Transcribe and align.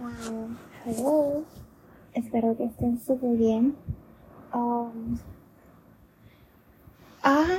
Um, 0.00 0.56
hello. 0.84 1.44
Espero 2.14 2.56
que 2.56 2.66
estén 2.66 3.00
súper 3.00 3.36
bien. 3.36 3.74
Um, 4.54 5.18
ah, 7.24 7.58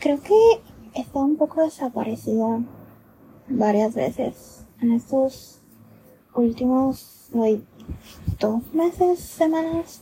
creo 0.00 0.18
que 0.22 0.62
estado 0.94 1.26
un 1.26 1.36
poco 1.36 1.62
desaparecida 1.62 2.62
varias 3.48 3.94
veces 3.94 4.64
en 4.80 4.92
estos 4.92 5.60
últimos, 6.34 7.28
like, 7.34 7.66
dos 8.40 8.62
meses, 8.72 9.18
semanas. 9.20 10.00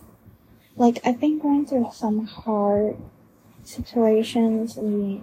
Like, 0.77 1.01
I've 1.05 1.19
been 1.19 1.41
going 1.41 1.67
through 1.67 1.91
some 1.93 2.27
hard 2.27 2.96
situations 3.64 4.79
y 4.79 5.21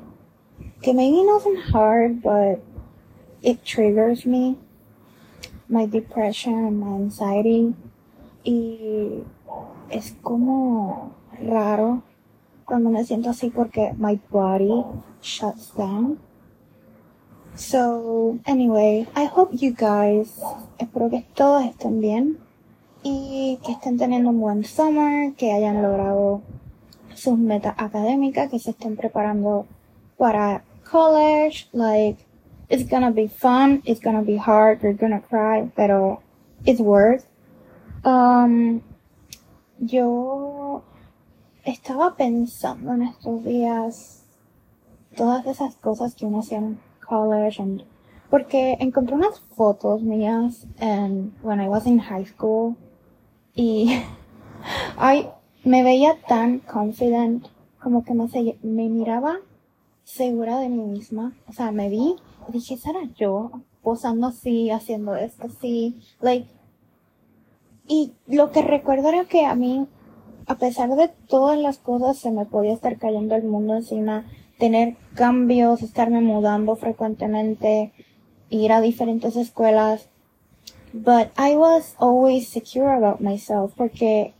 que 0.81 0.93
maybe 0.93 1.23
nothing 1.23 1.55
hard, 1.55 2.21
but 2.21 2.59
it 3.41 3.63
triggers 3.63 4.25
me. 4.25 4.57
My 5.69 5.85
depression 5.85 6.53
and 6.53 6.79
my 6.79 6.95
anxiety. 6.95 7.73
Y 8.43 9.23
es 9.89 10.15
como 10.21 11.11
raro 11.41 12.01
cuando 12.65 12.89
me 12.89 13.03
siento 13.03 13.29
así 13.29 13.49
porque 13.49 13.93
my 13.97 14.19
body 14.29 14.83
shuts 15.21 15.73
down. 15.75 16.19
So, 17.55 18.37
anyway, 18.45 19.07
I 19.15 19.25
hope 19.25 19.53
you 19.53 19.73
guys, 19.73 20.39
espero 20.77 21.09
que 21.09 21.25
todos 21.35 21.65
estén 21.65 21.99
bien 21.99 22.37
y 23.03 23.59
que 23.65 23.73
estén 23.73 23.97
teniendo 23.97 24.29
un 24.29 24.39
buen 24.39 24.63
summer, 24.63 25.33
que 25.33 25.51
hayan 25.51 25.81
logrado 25.81 26.41
sus 27.15 27.37
metas 27.37 27.75
académicas, 27.77 28.49
que 28.49 28.59
se 28.59 28.71
estén 28.71 28.95
preparando 28.95 29.65
para 30.17 30.63
college, 30.89 31.67
like, 31.73 32.23
it's 32.69 32.83
gonna 32.83 33.11
be 33.11 33.27
fun, 33.27 33.81
it's 33.85 33.99
gonna 33.99 34.21
be 34.21 34.37
hard, 34.37 34.83
you're 34.83 34.93
gonna 34.93 35.21
cry, 35.21 35.69
pero 35.75 36.21
it's 36.65 36.79
worth. 36.79 37.25
Um, 38.05 38.81
yo 39.79 40.83
estaba 41.65 42.15
pensando 42.15 42.93
en 42.93 43.03
estos 43.03 43.43
días 43.43 44.23
todas 45.15 45.45
esas 45.47 45.75
cosas 45.75 46.15
que 46.15 46.25
uno 46.25 46.39
hacía 46.39 46.59
en 46.59 46.79
college 47.05 47.61
and, 47.61 47.83
porque 48.29 48.77
encontré 48.79 49.15
unas 49.15 49.39
fotos 49.55 50.01
mías 50.01 50.67
en, 50.79 51.33
when 51.41 51.59
I 51.59 51.67
was 51.67 51.87
in 51.87 51.99
high 51.99 52.25
school 52.25 52.75
y 53.55 54.03
I, 54.97 55.29
me 55.63 55.83
veía 55.83 56.17
tan 56.27 56.59
confident, 56.59 57.47
como 57.81 58.03
que 58.03 58.13
no 58.13 58.27
sé, 58.27 58.57
me 58.61 58.87
miraba 58.89 59.39
segura 60.03 60.59
de 60.59 60.69
mí 60.69 60.83
misma. 60.83 61.33
O 61.47 61.53
sea, 61.53 61.71
me 61.71 61.89
vi 61.89 62.15
dije, 62.49 62.75
¿esa 62.75 62.91
era 62.91 63.03
yo? 63.15 63.51
Posando 63.81 64.27
así, 64.27 64.69
haciendo 64.69 65.15
esto 65.15 65.47
así, 65.47 66.01
like. 66.21 66.47
Y 67.87 68.13
lo 68.27 68.51
que 68.51 68.61
recuerdo 68.61 69.09
era 69.09 69.25
que 69.25 69.45
a 69.45 69.55
mí, 69.55 69.87
a 70.45 70.55
pesar 70.55 70.95
de 70.95 71.09
todas 71.27 71.57
las 71.57 71.79
cosas, 71.79 72.17
se 72.17 72.31
me 72.31 72.45
podía 72.45 72.73
estar 72.73 72.97
cayendo 72.97 73.35
el 73.35 73.43
mundo 73.43 73.75
encima, 73.75 74.25
tener 74.59 74.95
cambios, 75.15 75.81
estarme 75.81 76.21
mudando 76.21 76.75
frecuentemente, 76.75 77.91
ir 78.49 78.71
a 78.71 78.81
diferentes 78.81 79.35
escuelas. 79.35 80.07
But 80.93 81.31
I 81.37 81.55
was 81.55 81.95
always 81.97 82.47
secure 82.49 82.91
about 82.91 83.21
myself 83.21 83.73
porque 83.75 84.33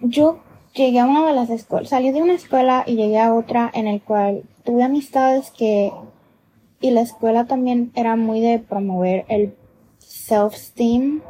yo 0.00 0.38
llegué 0.74 1.00
a 1.00 1.06
una 1.06 1.26
de 1.26 1.32
las 1.32 1.50
escuelas, 1.50 1.88
salí 1.88 2.12
de 2.12 2.22
una 2.22 2.34
escuela 2.34 2.84
y 2.86 2.96
llegué 2.96 3.18
a 3.18 3.34
otra 3.34 3.70
en 3.74 3.86
el 3.86 4.02
cual 4.02 4.42
tuve 4.64 4.82
amistades 4.82 5.50
que, 5.50 5.92
y 6.80 6.90
la 6.90 7.00
escuela 7.00 7.46
también 7.46 7.92
era 7.94 8.16
muy 8.16 8.40
de 8.40 8.58
promover 8.58 9.24
el 9.28 9.54
self-esteem 9.98 11.22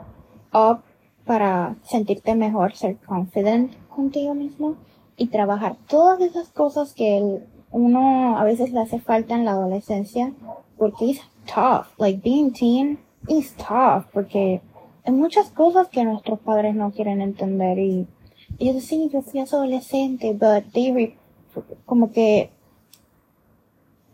up 0.53 0.81
para 1.25 1.77
sentirte 1.83 2.35
mejor, 2.35 2.75
ser 2.75 2.97
confident 2.99 3.73
contigo 3.89 4.35
mismo 4.35 4.77
y 5.17 5.29
trabajar 5.29 5.77
todas 5.89 6.21
esas 6.21 6.49
cosas 6.49 6.95
que 6.95 7.19
el, 7.19 7.45
uno 7.71 8.39
a 8.39 8.45
veces 8.45 8.73
le 8.73 8.81
hace 8.81 9.01
falta 9.01 9.35
en 9.35 9.45
la 9.45 9.53
adolescencia 9.53 10.33
porque 10.79 11.11
es 11.11 11.21
tough, 11.47 11.87
like 11.99 12.21
being 12.23 12.53
teen 12.53 12.99
is 13.29 13.55
tough 13.57 14.05
porque 14.13 14.61
hay 15.05 15.13
muchas 15.13 15.51
cosas 15.51 15.89
que 15.89 16.05
nuestros 16.05 16.39
padres 16.41 16.75
no 16.75 16.91
quieren 16.91 17.21
entender 17.21 17.79
y 17.79 18.07
y 18.59 18.73
yo 18.73 18.81
sí, 18.81 19.11
yo 19.13 19.23
fui 19.23 19.41
adolescente, 19.41 20.33
but 20.33 20.73
they 20.73 20.93
re, 20.93 21.17
como 21.85 22.11
que 22.11 22.51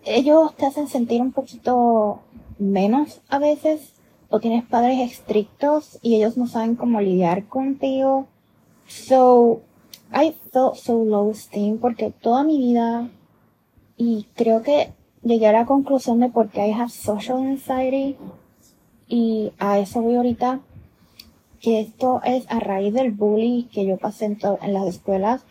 ellos 0.04 0.54
te 0.56 0.66
hacen 0.66 0.88
sentir 0.88 1.20
un 1.20 1.32
poquito 1.32 2.20
menos 2.58 3.20
a 3.28 3.38
veces, 3.38 3.92
o 4.28 4.40
tienes 4.40 4.64
padres 4.64 4.98
estrictos 5.00 5.98
y 6.00 6.16
ellos 6.16 6.36
no 6.38 6.46
saben 6.46 6.74
cómo 6.74 7.00
lidiar 7.00 7.46
contigo. 7.48 8.26
So, 8.86 9.60
I 10.10 10.34
felt 10.50 10.76
so 10.76 11.04
low 11.04 11.30
esteem 11.30 11.78
porque 11.78 12.10
toda 12.10 12.42
mi 12.42 12.58
vida, 12.58 13.10
y 13.96 14.26
creo 14.34 14.62
que 14.62 14.92
llegué 15.22 15.48
a 15.48 15.52
la 15.52 15.66
conclusión 15.66 16.20
de 16.20 16.30
por 16.30 16.48
qué 16.48 16.68
I 16.68 16.72
have 16.72 16.88
social 16.88 17.38
anxiety, 17.38 18.16
y 19.06 19.52
a 19.58 19.78
eso 19.78 20.00
voy 20.00 20.16
ahorita, 20.16 20.60
que 21.60 21.80
esto 21.80 22.22
es 22.24 22.50
a 22.50 22.58
raíz 22.58 22.94
del 22.94 23.10
bullying 23.12 23.64
que 23.68 23.86
yo 23.86 23.98
pasé 23.98 24.24
en, 24.24 24.38
en 24.62 24.72
las 24.72 24.86
escuelas. 24.86 25.44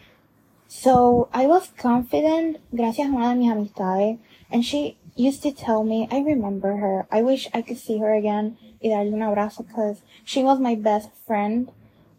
So 0.68 1.30
I 1.34 1.48
was 1.48 1.72
confident 1.80 2.58
gracias 2.72 3.10
a 3.10 3.12
una 3.12 3.30
de 3.30 3.36
mis 3.36 3.52
amistades 3.52 4.20
and 4.52 4.64
she 4.64 4.98
used 5.16 5.44
to 5.44 5.52
tell 5.52 5.84
me, 5.84 6.08
I 6.12 6.20
remember 6.20 6.76
her, 6.78 7.08
I 7.12 7.22
wish 7.22 7.48
I 7.54 7.62
could 7.62 7.78
see 7.78 8.00
her 8.00 8.14
again 8.14 8.58
y 8.82 8.90
darle 8.90 9.14
un 9.14 9.22
abrazo 9.22 9.66
because 9.66 10.02
she 10.24 10.44
was 10.44 10.60
my 10.60 10.76
best 10.76 11.10
friend. 11.26 11.70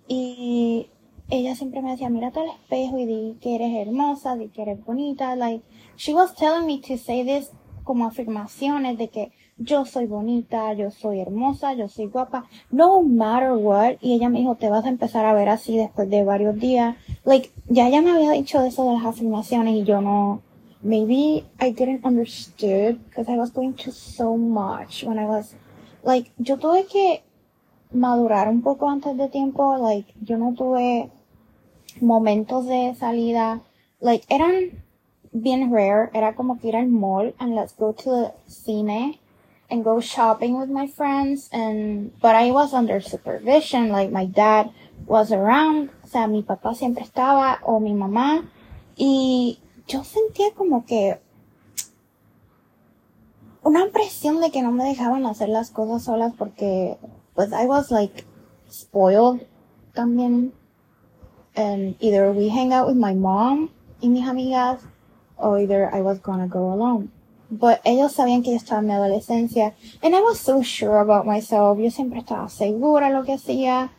Y 0.09 0.89
ella 1.31 1.55
siempre 1.55 1.83
me 1.83 1.93
decía, 1.93 2.11
mírate 2.11 2.41
al 2.41 2.51
espejo 2.51 2.99
y 2.99 3.07
di 3.07 3.37
que 3.41 3.55
eres 3.55 3.87
hermosa, 3.87 4.37
di 4.37 4.49
que 4.49 4.63
eres 4.63 4.85
bonita. 4.85 5.35
Like, 5.37 5.65
she 5.97 6.15
was 6.15 6.35
telling 6.35 6.67
me 6.67 6.81
to 6.83 6.97
say 6.99 7.25
this 7.25 7.51
como 7.85 8.07
afirmaciones 8.07 8.97
de 8.97 9.09
que 9.09 9.33
yo 9.59 9.85
soy 9.85 10.07
bonita, 10.07 10.73
yo 10.75 10.91
soy 10.91 11.21
hermosa, 11.21 11.75
yo 11.75 11.89
soy 11.89 12.07
guapa, 12.07 12.47
no 12.71 13.03
matter 13.03 13.53
what. 13.53 13.97
Y 14.01 14.15
ella 14.15 14.29
me 14.29 14.41
dijo, 14.41 14.57
te 14.57 14.69
vas 14.69 14.85
a 14.85 14.89
empezar 14.89 15.25
a 15.25 15.35
ver 15.35 15.49
así 15.49 15.77
después 15.77 16.09
de 16.11 16.25
varios 16.25 16.59
días. 16.59 16.97
Like, 17.25 17.51
ya 17.69 17.89
ella 17.89 18.03
me 18.03 18.11
había 18.11 18.33
dicho 18.33 18.63
eso 18.63 18.85
de 18.87 18.95
las 18.95 19.05
afirmaciones 19.05 19.75
y 19.75 19.85
yo 19.85 20.01
no, 20.01 20.43
maybe 20.83 21.47
I 21.61 21.71
didn't 21.71 22.05
understood 22.05 23.05
because 23.09 23.29
I 23.29 23.37
was 23.37 23.51
going 23.51 23.75
to 23.75 23.93
so 23.93 24.37
much 24.37 25.05
when 25.05 25.19
I 25.19 25.25
was, 25.25 25.55
like, 26.03 26.31
yo 26.39 26.57
tuve 26.57 26.89
que 26.89 27.23
madurar 27.95 28.49
un 28.49 28.63
poco 28.63 28.89
antes 28.89 29.17
de 29.17 29.29
tiempo, 29.29 29.77
like, 29.79 30.13
yo 30.25 30.37
no 30.37 30.55
tuve 30.55 31.11
momentos 32.01 32.67
de 32.67 32.95
salida, 32.99 33.61
like, 34.01 34.25
eran 34.29 34.83
bien 35.33 35.71
rare, 35.71 36.11
era 36.15 36.35
como 36.35 36.59
que 36.59 36.69
ir 36.69 36.77
al 36.77 36.89
mall 36.89 37.33
and 37.39 37.55
let's 37.55 37.73
go 37.73 37.93
to 37.93 38.11
the 38.11 38.35
cine 38.49 39.19
and 39.71 39.85
go 39.85 40.01
shopping 40.01 40.59
with 40.59 40.69
my 40.69 40.87
friends 40.87 41.49
and 41.53 42.13
but 42.21 42.35
I 42.35 42.51
was 42.51 42.75
under 42.75 43.01
supervision 43.01 43.89
like 43.89 44.11
my 44.11 44.27
dad 44.27 44.71
was 45.07 45.33
around 45.33 45.89
o 46.05 46.07
sea 46.07 46.27
mi 46.27 46.43
papá 46.43 46.75
siempre 46.75 47.03
estaba 47.03 47.59
o 47.63 47.81
mi 47.81 47.95
mamá 47.95 48.45
y 48.97 49.59
yo 49.87 50.05
sentía 50.05 50.53
como 50.55 50.85
que 50.85 51.21
una 53.63 53.87
presión 53.93 54.41
de 54.41 54.51
que 54.51 54.63
no 54.63 54.73
me 54.73 54.85
dejaban 54.85 55.27
hacer 55.27 55.49
las 55.49 55.71
cosas 55.71 56.05
solas 56.05 56.33
porque 56.37 56.99
pues 57.35 57.51
I 57.53 57.67
was 57.67 57.91
like 57.91 58.25
spoiled 58.71 59.47
también 59.95 60.53
and 61.55 61.97
either 62.01 62.33
we 62.33 62.49
hang 62.49 62.73
out 62.73 62.89
with 62.89 62.97
my 62.97 63.15
mom 63.15 63.71
y 64.01 64.09
mis 64.09 64.27
amigas 64.27 64.81
or 65.37 65.61
either 65.61 65.91
I 65.93 66.03
was 66.03 66.21
gonna 66.21 66.49
go 66.49 66.73
alone 66.73 67.11
but 67.53 67.81
ellos 67.85 68.15
sabían 68.15 68.43
que 68.43 68.53
yo 68.53 68.57
estaba 68.57 68.81
en 68.81 68.87
mi 68.87 68.93
adolescencia. 68.95 69.75
And 70.03 70.15
I 70.15 70.23
was 70.23 70.39
so 70.41 70.63
sure 70.63 71.01
about 71.01 71.27
myself. 71.27 71.79
Yo 71.79 71.91
siempre 71.91 72.21
estaba 72.21 72.49
segura 72.49 73.09
de 73.09 73.13
lo 73.13 73.25
que 73.25 73.35
hacía. 73.35 73.91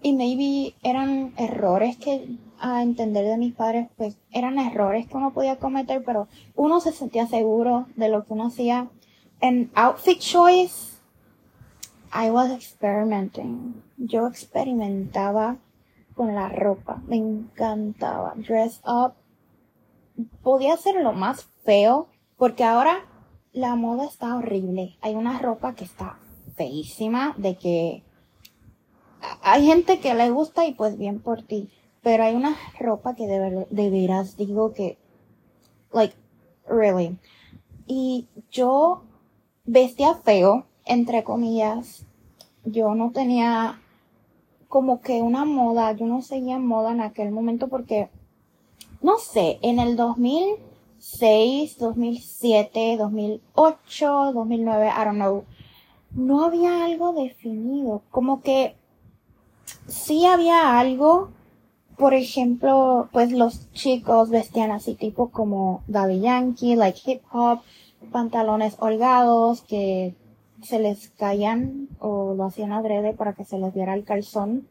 Y 0.00 0.14
maybe 0.14 0.74
eran 0.82 1.34
errores 1.36 1.98
que 1.98 2.38
a 2.58 2.82
entender 2.82 3.26
de 3.26 3.36
mis 3.36 3.54
padres, 3.54 3.88
pues 3.96 4.16
eran 4.30 4.58
errores 4.58 5.06
que 5.06 5.16
uno 5.16 5.32
podía 5.32 5.58
cometer, 5.58 6.02
pero 6.04 6.28
uno 6.54 6.80
se 6.80 6.92
sentía 6.92 7.26
seguro 7.26 7.86
de 7.96 8.08
lo 8.08 8.24
que 8.24 8.32
uno 8.32 8.46
hacía. 8.46 8.88
En 9.40 9.70
outfit 9.74 10.18
choice, 10.18 10.94
I 12.12 12.30
was 12.30 12.50
experimenting. 12.50 13.82
Yo 13.96 14.26
experimentaba 14.26 15.56
con 16.14 16.34
la 16.34 16.48
ropa. 16.48 17.02
Me 17.06 17.16
encantaba. 17.16 18.34
Dress 18.36 18.80
up. 18.86 19.14
Podía 20.42 20.76
ser 20.76 21.02
lo 21.02 21.12
más 21.12 21.44
feo 21.64 22.08
porque 22.36 22.64
ahora 22.64 23.04
la 23.52 23.74
moda 23.74 24.04
está 24.04 24.36
horrible. 24.36 24.96
Hay 25.00 25.14
una 25.14 25.38
ropa 25.38 25.74
que 25.74 25.84
está 25.84 26.18
feísima, 26.56 27.34
de 27.36 27.56
que 27.56 28.04
hay 29.42 29.66
gente 29.66 29.98
que 29.98 30.14
le 30.14 30.30
gusta 30.30 30.66
y 30.66 30.74
pues 30.74 30.98
bien 30.98 31.20
por 31.20 31.42
ti. 31.42 31.70
Pero 32.04 32.22
hay 32.22 32.36
una 32.36 32.56
ropa 32.78 33.16
que 33.16 33.26
de, 33.26 33.66
de 33.68 33.90
veras 33.90 34.36
digo 34.36 34.72
que, 34.72 34.98
like, 35.92 36.14
really. 36.68 37.18
Y 37.86 38.28
yo 38.50 39.02
vestía 39.64 40.14
feo, 40.14 40.66
entre 40.84 41.24
comillas, 41.24 42.06
yo 42.64 42.94
no 42.94 43.10
tenía 43.10 43.80
como 44.68 45.00
que 45.00 45.22
una 45.22 45.44
moda, 45.44 45.92
yo 45.92 46.06
no 46.06 46.20
seguía 46.20 46.58
moda 46.58 46.92
en 46.92 47.00
aquel 47.00 47.30
momento 47.30 47.68
porque, 47.68 48.10
no 49.02 49.18
sé, 49.18 49.58
en 49.62 49.78
el 49.78 49.96
2006, 49.96 51.78
2007, 51.78 52.96
2008, 52.98 54.32
2009, 54.34 54.88
I 54.88 55.04
don't 55.04 55.16
know, 55.16 55.44
no 56.10 56.44
había 56.44 56.84
algo 56.84 57.12
definido, 57.12 58.02
como 58.10 58.42
que 58.42 58.76
sí 59.86 60.26
había 60.26 60.78
algo, 60.78 61.30
por 61.96 62.14
ejemplo, 62.14 63.08
pues 63.12 63.32
los 63.32 63.70
chicos 63.72 64.30
vestían 64.30 64.70
así 64.70 64.94
tipo 64.94 65.30
como 65.30 65.82
Daddy 65.86 66.20
Yankee, 66.20 66.76
like 66.76 67.00
hip 67.04 67.22
hop, 67.32 67.60
pantalones 68.10 68.76
holgados 68.78 69.62
que 69.62 70.14
se 70.62 70.78
les 70.78 71.10
caían 71.10 71.88
o 71.98 72.34
lo 72.34 72.44
hacían 72.44 72.72
adrede 72.72 73.12
para 73.12 73.34
que 73.34 73.44
se 73.44 73.58
les 73.58 73.72
viera 73.74 73.94
el 73.94 74.04
calzón. 74.04 74.66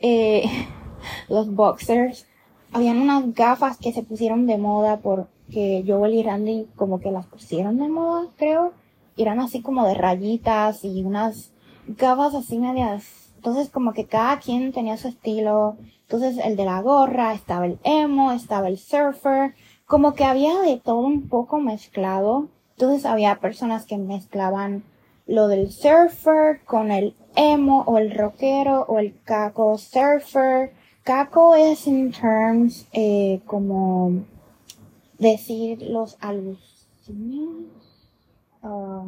Eh, 0.00 0.44
los 1.28 1.54
boxers. 1.54 2.26
Habían 2.72 2.98
unas 2.98 3.34
gafas 3.34 3.78
que 3.78 3.92
se 3.92 4.02
pusieron 4.02 4.46
de 4.46 4.58
moda 4.58 4.98
porque 4.98 5.84
Joel 5.86 6.14
y 6.14 6.22
Randy 6.22 6.66
como 6.76 7.00
que 7.00 7.10
las 7.10 7.26
pusieron 7.26 7.78
de 7.78 7.88
moda, 7.88 8.28
creo. 8.36 8.72
Eran 9.16 9.40
así 9.40 9.62
como 9.62 9.86
de 9.86 9.94
rayitas 9.94 10.84
y 10.84 11.02
unas 11.02 11.52
gafas 11.86 12.34
así 12.34 12.58
medias. 12.58 13.32
Entonces 13.36 13.70
como 13.70 13.92
que 13.92 14.06
cada 14.06 14.38
quien 14.38 14.72
tenía 14.72 14.96
su 14.96 15.08
estilo. 15.08 15.76
Entonces 16.10 16.42
el 16.42 16.56
de 16.56 16.64
la 16.64 16.80
gorra, 16.80 17.34
estaba 17.34 17.66
el 17.66 17.78
emo, 17.82 18.32
estaba 18.32 18.68
el 18.68 18.78
surfer. 18.78 19.54
Como 19.84 20.14
que 20.14 20.24
había 20.24 20.58
de 20.60 20.78
todo 20.78 21.00
un 21.00 21.28
poco 21.28 21.58
mezclado. 21.58 22.48
Entonces 22.70 23.04
había 23.04 23.40
personas 23.40 23.84
que 23.84 23.98
mezclaban 23.98 24.84
lo 25.26 25.48
del 25.48 25.70
surfer 25.70 26.64
con 26.64 26.90
el 26.90 27.14
emo 27.36 27.82
o 27.86 27.98
el 27.98 28.10
rockero 28.16 28.86
o 28.88 28.98
el 28.98 29.20
caco 29.22 29.76
surfer. 29.76 30.72
Caco 31.04 31.54
es 31.54 31.86
en 31.86 32.10
terms 32.10 32.88
eh, 32.94 33.42
como 33.44 34.24
decir 35.18 35.82
los 35.82 36.16
alucinios. 36.22 37.66
Ah, 38.62 39.04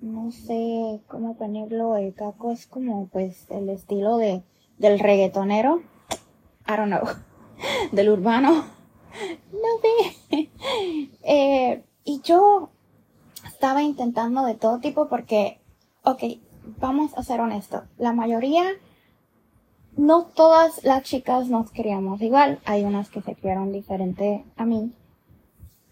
no 0.00 0.32
sé 0.32 1.00
cómo 1.06 1.36
ponerlo. 1.36 1.94
El 1.94 2.12
caco 2.12 2.50
es 2.50 2.66
como 2.66 3.06
pues 3.06 3.48
el 3.50 3.68
estilo 3.68 4.16
de 4.16 4.42
del 4.80 4.98
reggaetonero. 4.98 5.82
I 6.66 6.76
don't 6.76 6.88
know. 6.88 7.06
del 7.92 8.08
urbano. 8.08 8.64
No 9.52 9.68
sé. 9.82 10.48
eh, 11.24 11.84
y 12.04 12.20
yo 12.22 12.70
estaba 13.44 13.82
intentando 13.82 14.44
de 14.44 14.54
todo 14.54 14.78
tipo 14.78 15.08
porque, 15.08 15.60
ok, 16.04 16.22
vamos 16.78 17.12
a 17.18 17.24
ser 17.24 17.40
honestos, 17.40 17.82
la 17.98 18.12
mayoría, 18.12 18.64
no 19.96 20.26
todas 20.26 20.84
las 20.84 21.02
chicas 21.02 21.48
nos 21.48 21.72
queríamos 21.72 22.22
igual, 22.22 22.60
hay 22.64 22.84
unas 22.84 23.10
que 23.10 23.20
se 23.20 23.34
criaron 23.34 23.72
diferente 23.72 24.44
a 24.56 24.64
mí 24.64 24.92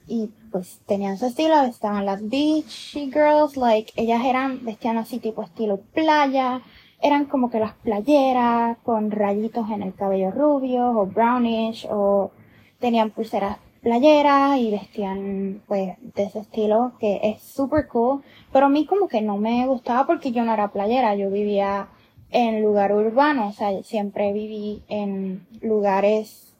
y 0.07 0.31
pues 0.51 0.81
tenían 0.87 1.19
su 1.19 1.27
estilo, 1.27 1.61
estaban 1.63 2.07
las 2.07 2.27
beachy 2.27 3.11
girls, 3.13 3.57
like 3.57 3.93
ellas 3.97 4.25
eran, 4.25 4.65
vestían 4.65 4.97
así 4.97 5.19
tipo 5.19 5.43
estilo 5.43 5.79
playa, 5.93 6.63
eran 7.01 7.27
como 7.27 7.51
que 7.51 7.61
las 7.61 7.75
playeras 7.75 8.79
con 8.79 9.11
rayitos 9.11 9.71
en 9.71 9.83
el 9.83 9.95
cabello 9.95 10.31
rubio 10.31 10.91
o 10.91 11.07
brownish 11.07 11.87
o 11.91 12.31
tenían 12.79 13.11
pulseras 13.11 13.59
playera 13.83 14.59
y 14.59 14.71
vestían 14.71 15.63
pues 15.67 15.97
de 16.01 16.25
ese 16.25 16.41
estilo 16.41 16.93
que 16.99 17.21
es 17.23 17.43
super 17.43 17.87
cool, 17.89 18.23
pero 18.53 18.67
a 18.67 18.69
mí 18.69 18.87
como 18.87 19.09
que 19.09 19.21
no 19.21 19.37
me 19.37 19.67
gustaba 19.67 20.07
porque 20.07 20.33
yo 20.33 20.45
no 20.45 20.53
era 20.53 20.69
playera, 20.69 21.15
yo 21.15 21.31
vivía 21.31 21.89
en 22.31 22.63
lugar 22.63 22.93
urbano, 22.93 23.49
o 23.49 23.53
sea, 23.53 23.83
siempre 23.83 24.33
viví 24.33 24.83
en 24.89 25.47
lugares 25.63 26.55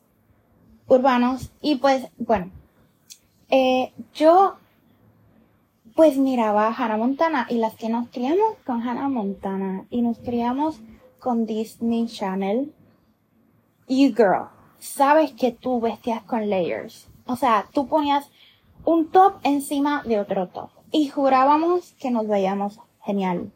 urbanos 0.87 1.51
y 1.61 1.77
pues 1.77 2.09
bueno, 2.17 2.51
eh, 3.51 3.93
yo 4.15 4.57
pues 5.99 6.17
miraba 6.17 6.69
a 6.69 6.73
Hannah 6.73 6.97
Montana 6.97 7.49
y 7.51 7.57
las 7.57 7.75
que 7.75 7.89
nos 7.89 8.09
criamos 8.11 8.55
con 8.65 8.89
Hannah 8.89 9.09
Montana 9.09 9.85
y 9.91 10.01
nos 10.01 10.17
criamos 10.21 10.81
con 11.19 11.45
Disney 11.45 12.07
Channel, 12.07 12.73
You 13.89 14.15
Girl, 14.15 14.47
sabes 14.79 15.33
que 15.33 15.51
tú 15.51 15.81
vestías 15.81 16.23
con 16.23 16.49
layers. 16.49 17.09
O 17.27 17.35
sea, 17.35 17.67
tú 17.73 17.89
ponías 17.89 18.31
un 18.85 19.11
top 19.11 19.39
encima 19.43 20.05
de 20.05 20.21
otro 20.21 20.47
top. 20.47 20.71
Y 20.93 21.09
jurábamos 21.09 21.95
que 21.99 22.13
nos 22.13 22.29
veíamos 22.29 22.79
genial. 23.05 23.51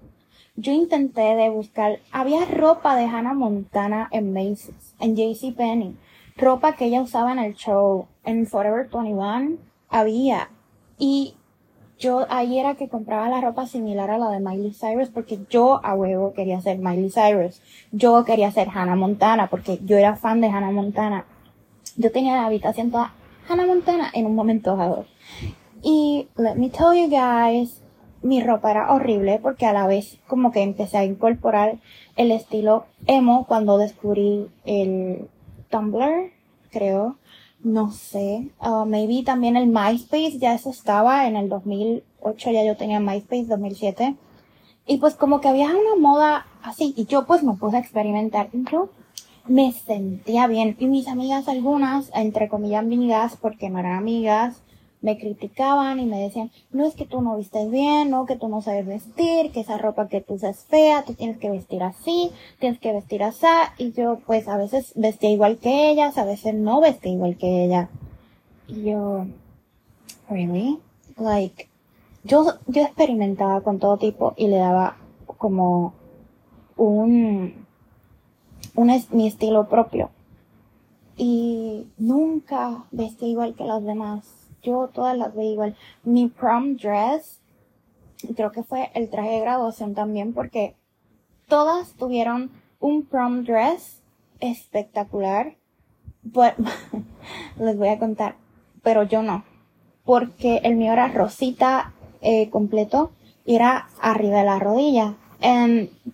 Yo 0.56 0.72
intenté 0.72 1.36
de 1.36 1.48
buscar, 1.48 2.00
había 2.10 2.44
ropa 2.44 2.96
de 2.96 3.04
Hannah 3.04 3.34
Montana 3.34 4.08
en 4.10 4.32
Macy's, 4.32 4.96
en 4.98 5.14
JCPenney. 5.14 5.96
Ropa 6.36 6.74
que 6.74 6.86
ella 6.86 7.02
usaba 7.02 7.30
en 7.30 7.38
el 7.38 7.54
show, 7.54 8.08
en 8.24 8.48
Forever 8.48 8.90
21, 8.90 9.58
había. 9.88 10.50
Y 10.98 11.36
yo 12.02 12.26
ahí 12.30 12.58
era 12.58 12.74
que 12.74 12.88
compraba 12.88 13.28
la 13.28 13.40
ropa 13.40 13.66
similar 13.66 14.10
a 14.10 14.18
la 14.18 14.28
de 14.30 14.40
Miley 14.40 14.72
Cyrus 14.72 15.08
porque 15.08 15.38
yo 15.48 15.80
a 15.84 15.94
huevo 15.94 16.32
quería 16.32 16.60
ser 16.60 16.78
Miley 16.78 17.10
Cyrus. 17.10 17.62
Yo 17.92 18.24
quería 18.24 18.50
ser 18.50 18.68
Hannah 18.74 18.96
Montana 18.96 19.46
porque 19.48 19.78
yo 19.84 19.96
era 19.96 20.16
fan 20.16 20.40
de 20.40 20.48
Hannah 20.48 20.72
Montana. 20.72 21.26
Yo 21.96 22.10
tenía 22.10 22.34
la 22.34 22.46
habitación 22.46 22.90
toda 22.90 23.14
Hannah 23.48 23.66
Montana 23.66 24.10
en 24.14 24.26
un 24.26 24.34
momento 24.34 24.76
dado. 24.76 25.06
Y 25.80 26.26
let 26.36 26.56
me 26.56 26.70
tell 26.70 26.92
you 26.92 27.08
guys, 27.08 27.80
mi 28.20 28.42
ropa 28.42 28.72
era 28.72 28.92
horrible 28.92 29.38
porque 29.40 29.66
a 29.66 29.72
la 29.72 29.86
vez 29.86 30.18
como 30.26 30.50
que 30.50 30.62
empecé 30.62 30.98
a 30.98 31.04
incorporar 31.04 31.78
el 32.16 32.32
estilo 32.32 32.86
emo 33.06 33.46
cuando 33.46 33.78
descubrí 33.78 34.48
el 34.64 35.28
Tumblr, 35.70 36.32
creo 36.72 37.16
no 37.64 37.90
sé, 37.90 38.50
uh, 38.60 38.84
maybe 38.84 39.22
también 39.24 39.56
el 39.56 39.66
MySpace, 39.68 40.38
ya 40.38 40.54
eso 40.54 40.70
estaba 40.70 41.26
en 41.26 41.36
el 41.36 41.48
2008, 41.48 42.50
ya 42.50 42.64
yo 42.64 42.76
tenía 42.76 43.00
MySpace 43.00 43.46
2007. 43.46 44.16
Y 44.86 44.98
pues 44.98 45.14
como 45.14 45.40
que 45.40 45.48
había 45.48 45.68
una 45.68 45.96
moda 45.98 46.46
así, 46.62 46.92
y 46.96 47.06
yo 47.06 47.24
pues 47.26 47.42
no 47.42 47.56
pude 47.56 47.78
experimentar. 47.78 48.50
Yo 48.52 48.90
me 49.46 49.72
sentía 49.72 50.46
bien. 50.46 50.76
Y 50.78 50.86
mis 50.86 51.08
amigas, 51.08 51.48
algunas, 51.48 52.10
entre 52.14 52.48
comillas 52.48 52.80
amigas, 52.80 53.36
porque 53.40 53.70
no 53.70 53.78
eran 53.78 53.96
amigas, 53.96 54.62
me 55.02 55.18
criticaban 55.18 55.98
y 55.98 56.06
me 56.06 56.20
decían, 56.20 56.50
no 56.70 56.86
es 56.86 56.94
que 56.94 57.04
tú 57.04 57.20
no 57.20 57.36
vistes 57.36 57.70
bien, 57.70 58.08
no, 58.08 58.24
que 58.24 58.36
tú 58.36 58.48
no 58.48 58.62
sabes 58.62 58.86
vestir, 58.86 59.50
que 59.50 59.60
esa 59.60 59.76
ropa 59.76 60.08
que 60.08 60.20
tú 60.20 60.34
usas 60.34 60.58
es 60.58 60.64
fea, 60.64 61.04
tú 61.04 61.14
tienes 61.14 61.38
que 61.38 61.50
vestir 61.50 61.82
así, 61.82 62.30
tienes 62.60 62.78
que 62.78 62.92
vestir 62.92 63.22
así, 63.24 63.46
y 63.78 63.92
yo 63.92 64.20
pues 64.24 64.46
a 64.48 64.56
veces 64.56 64.92
vestía 64.94 65.30
igual 65.30 65.58
que 65.58 65.90
ellas, 65.90 66.16
a 66.18 66.24
veces 66.24 66.54
no 66.54 66.80
vestía 66.80 67.12
igual 67.12 67.36
que 67.36 67.64
ella. 67.64 67.90
Y 68.68 68.84
yo, 68.84 69.26
really? 70.30 70.78
Like, 71.18 71.68
yo, 72.22 72.46
yo 72.68 72.82
experimentaba 72.82 73.60
con 73.62 73.80
todo 73.80 73.96
tipo 73.96 74.34
y 74.36 74.46
le 74.46 74.58
daba 74.58 74.96
como 75.26 75.94
un, 76.76 77.66
un 78.76 79.04
mi 79.10 79.26
estilo 79.26 79.68
propio. 79.68 80.10
Y 81.16 81.86
nunca 81.98 82.84
vestí 82.92 83.26
igual 83.26 83.54
que 83.54 83.64
las 83.64 83.84
demás 83.84 84.41
yo 84.62 84.88
todas 84.92 85.16
las 85.16 85.34
veo 85.34 85.50
igual. 85.52 85.76
Mi 86.04 86.28
prom 86.28 86.76
dress, 86.76 87.40
creo 88.36 88.52
que 88.52 88.62
fue 88.62 88.90
el 88.94 89.10
traje 89.10 89.30
de 89.30 89.40
graduación 89.40 89.94
también, 89.94 90.32
porque 90.32 90.76
todas 91.48 91.94
tuvieron 91.94 92.50
un 92.80 93.04
prom 93.04 93.44
dress 93.44 94.02
espectacular. 94.40 95.56
les 97.58 97.76
voy 97.76 97.88
a 97.88 97.98
contar, 97.98 98.36
pero 98.82 99.02
yo 99.02 99.22
no, 99.22 99.44
porque 100.04 100.60
el 100.62 100.76
mío 100.76 100.92
era 100.92 101.08
rosita 101.08 101.92
eh, 102.20 102.48
completo 102.50 103.10
y 103.44 103.56
era 103.56 103.88
arriba 104.00 104.38
de 104.38 104.44
la 104.44 104.58
rodilla. 104.58 105.16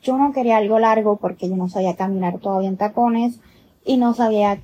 Yo 0.00 0.16
no 0.16 0.32
quería 0.32 0.56
algo 0.56 0.78
largo 0.78 1.16
porque 1.16 1.48
yo 1.48 1.56
no 1.56 1.68
sabía 1.68 1.96
caminar 1.96 2.38
todavía 2.38 2.70
en 2.70 2.78
tacones 2.78 3.40
y 3.84 3.98
no 3.98 4.14
sabía 4.14 4.62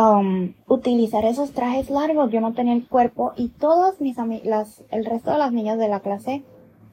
um, 0.00 0.54
utilizar 0.66 1.24
esos 1.24 1.52
trajes 1.52 1.90
largos. 1.90 2.30
Yo 2.30 2.40
no 2.40 2.52
tenía 2.52 2.74
el 2.74 2.86
cuerpo 2.86 3.32
y 3.36 3.48
todas 3.48 4.00
mis 4.00 4.18
amigas, 4.18 4.82
el 4.90 5.04
resto 5.04 5.30
de 5.30 5.38
las 5.38 5.52
niñas 5.52 5.78
de 5.78 5.88
la 5.88 6.00
clase 6.00 6.42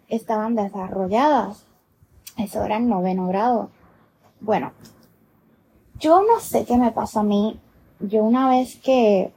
estaban 0.07 0.55
desarrolladas. 0.55 1.65
Eso 2.37 2.63
era 2.63 2.77
en 2.77 2.89
noveno 2.89 3.27
grado. 3.27 3.69
Bueno, 4.39 4.71
yo 5.99 6.21
no 6.21 6.39
sé 6.39 6.65
qué 6.65 6.77
me 6.77 6.91
pasó 6.91 7.21
a 7.21 7.23
mí. 7.23 7.59
Yo 7.99 8.23
una 8.23 8.49
vez 8.49 8.75
que, 8.77 9.31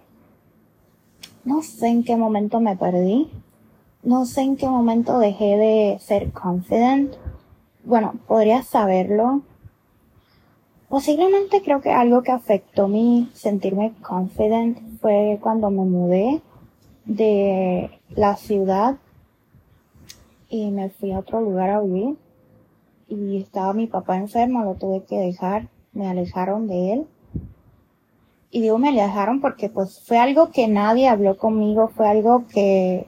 no 1.45 1.63
sé 1.63 1.89
en 1.89 2.05
qué 2.05 2.17
momento 2.17 2.61
me 2.61 2.77
perdí. 2.77 3.31
No 4.03 4.27
sé 4.27 4.43
en 4.43 4.57
qué 4.57 4.67
momento 4.67 5.19
dejé 5.19 5.57
de 5.57 5.99
ser 6.01 6.33
confident. 6.33 7.15
Bueno, 7.85 8.15
podría 8.27 8.63
saberlo, 8.63 9.43
Posiblemente 10.91 11.63
creo 11.63 11.81
que 11.81 11.93
algo 11.93 12.23
que 12.23 12.33
afectó 12.33 12.89
mi 12.89 13.31
sentirme 13.33 13.93
confident 14.03 14.77
fue 15.01 15.39
cuando 15.41 15.71
me 15.71 15.85
mudé 15.85 16.43
de 17.05 17.93
la 18.09 18.35
ciudad 18.35 18.97
y 20.49 20.73
me 20.73 20.91
fui 20.91 21.13
a 21.13 21.21
otro 21.21 21.41
lugar 21.41 21.71
a 21.71 21.81
vivir. 21.81 22.17
y 23.07 23.37
estaba 23.37 23.73
mi 23.73 23.87
papá 23.87 24.17
enfermo, 24.17 24.65
lo 24.65 24.75
tuve 24.75 25.05
que 25.05 25.17
dejar, 25.17 25.69
me 25.93 26.09
alejaron 26.09 26.67
de 26.67 26.93
él. 26.93 27.07
Y 28.51 28.61
digo, 28.61 28.79
me 28.79 28.89
alejaron 28.89 29.41
porque 29.41 29.69
pues 29.69 30.01
fue 30.05 30.19
algo 30.19 30.51
que 30.51 30.67
nadie 30.67 31.09
habló 31.09 31.37
conmigo, 31.37 31.87
fue 31.95 32.09
algo 32.09 32.47
que 32.53 33.07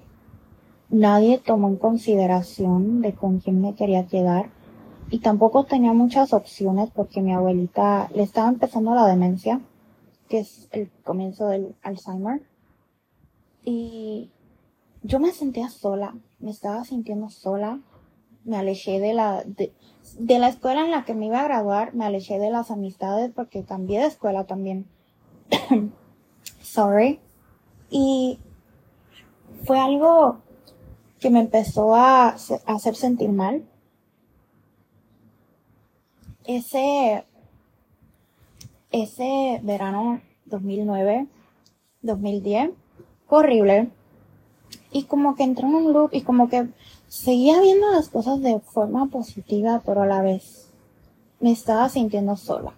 nadie 0.88 1.38
tomó 1.38 1.66
en 1.68 1.76
consideración 1.76 3.02
de 3.02 3.12
con 3.12 3.40
quién 3.40 3.60
me 3.60 3.74
quería 3.74 4.06
quedar. 4.06 4.50
Y 5.11 5.18
tampoco 5.18 5.64
tenía 5.64 5.92
muchas 5.92 6.32
opciones 6.32 6.90
porque 6.90 7.21
mi 7.21 7.32
abuelita 7.32 8.09
le 8.14 8.23
estaba 8.23 8.49
empezando 8.49 8.94
la 8.94 9.06
demencia, 9.06 9.61
que 10.28 10.40
es 10.40 10.68
el 10.73 10.90
comienzo 11.04 11.49
del 11.49 11.75
Alzheimer. 11.82 12.42
Y 13.64 14.30
yo 15.02 15.21
me 15.21 15.32
sentía 15.32 15.68
sola, 15.68 16.14
me 16.40 16.50
estaba 16.50 16.85
sintiendo 16.85 17.28
sola, 17.28 17.80
me 18.44 18.56
alejé 18.56 19.00
de 19.00 19.14
la, 19.14 19.44
de, 19.44 19.73
de 20.18 20.38
la 20.38 20.49
escuela 20.49 20.85
en 20.85 20.90
la 20.90 21.04
que 21.04 21.14
me 21.14 21.26
iba 21.26 21.40
a 21.40 21.44
graduar, 21.44 21.94
me 21.94 22.06
alejé 22.06 22.38
de 22.38 22.50
las 22.50 22.71
amistades 22.71 23.30
porque 23.35 23.64
cambié 23.64 24.00
de 24.00 24.06
escuela 24.06 24.44
también. 24.44 24.87
Sorry. 26.62 27.21
Y 27.90 28.38
fue 29.64 29.78
algo 29.78 30.38
que 31.21 31.30
me 31.30 31.40
empezó 31.40 31.94
a, 31.94 32.30
hacer 32.66 32.97
sentir 32.97 33.30
mal. 33.30 33.62
Ese, 36.44 37.25
ese 38.90 39.61
verano 39.62 40.20
2009, 40.46 41.26
2010, 42.02 42.70
fue 43.26 43.38
horrible. 43.38 43.90
Y 44.90 45.04
como 45.04 45.34
que 45.34 45.44
entré 45.44 45.66
en 45.66 45.75
un 45.75 45.92
loop 45.92 46.11
y 46.12 46.22
como 46.22 46.49
que 46.49 46.68
seguía 47.08 47.61
viendo 47.61 47.90
las 47.90 48.08
cosas 48.08 48.40
de 48.40 48.61
forma 48.61 49.06
positiva, 49.06 49.82
pero 49.84 50.02
a 50.02 50.06
la 50.06 50.22
vez 50.22 50.70
me 51.40 51.52
estaba 51.52 51.88
sintiendo 51.88 52.37
sola. 52.37 52.72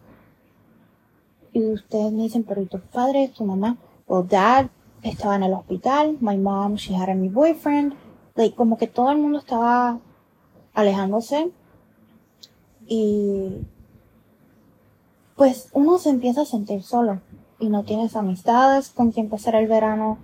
Y 1.52 1.64
ustedes 1.72 2.12
me 2.12 2.24
dicen, 2.24 2.44
pero 2.44 2.62
¿y 2.62 2.66
tu 2.66 2.80
padre, 2.80 3.28
tu 3.28 3.44
mamá? 3.44 3.76
o 4.06 4.22
dad 4.22 4.70
estaba 5.02 5.36
en 5.36 5.44
el 5.44 5.52
hospital, 5.52 6.16
my 6.20 6.36
mom, 6.36 6.76
she 6.76 6.94
had 6.94 7.08
a 7.08 7.14
new 7.14 7.30
boyfriend, 7.30 7.94
like, 8.36 8.54
como 8.56 8.76
que 8.76 8.86
todo 8.86 9.10
el 9.10 9.18
mundo 9.18 9.38
estaba 9.38 9.98
alejándose 10.74 11.50
y 12.86 13.66
pues 15.36 15.68
uno 15.72 15.98
se 15.98 16.10
empieza 16.10 16.42
a 16.42 16.46
sentir 16.46 16.82
solo 16.82 17.20
y 17.58 17.68
no 17.68 17.84
tienes 17.84 18.16
amistades 18.16 18.90
con 18.90 19.12
quien 19.12 19.28
pasar 19.28 19.54
el 19.54 19.68
verano, 19.68 20.18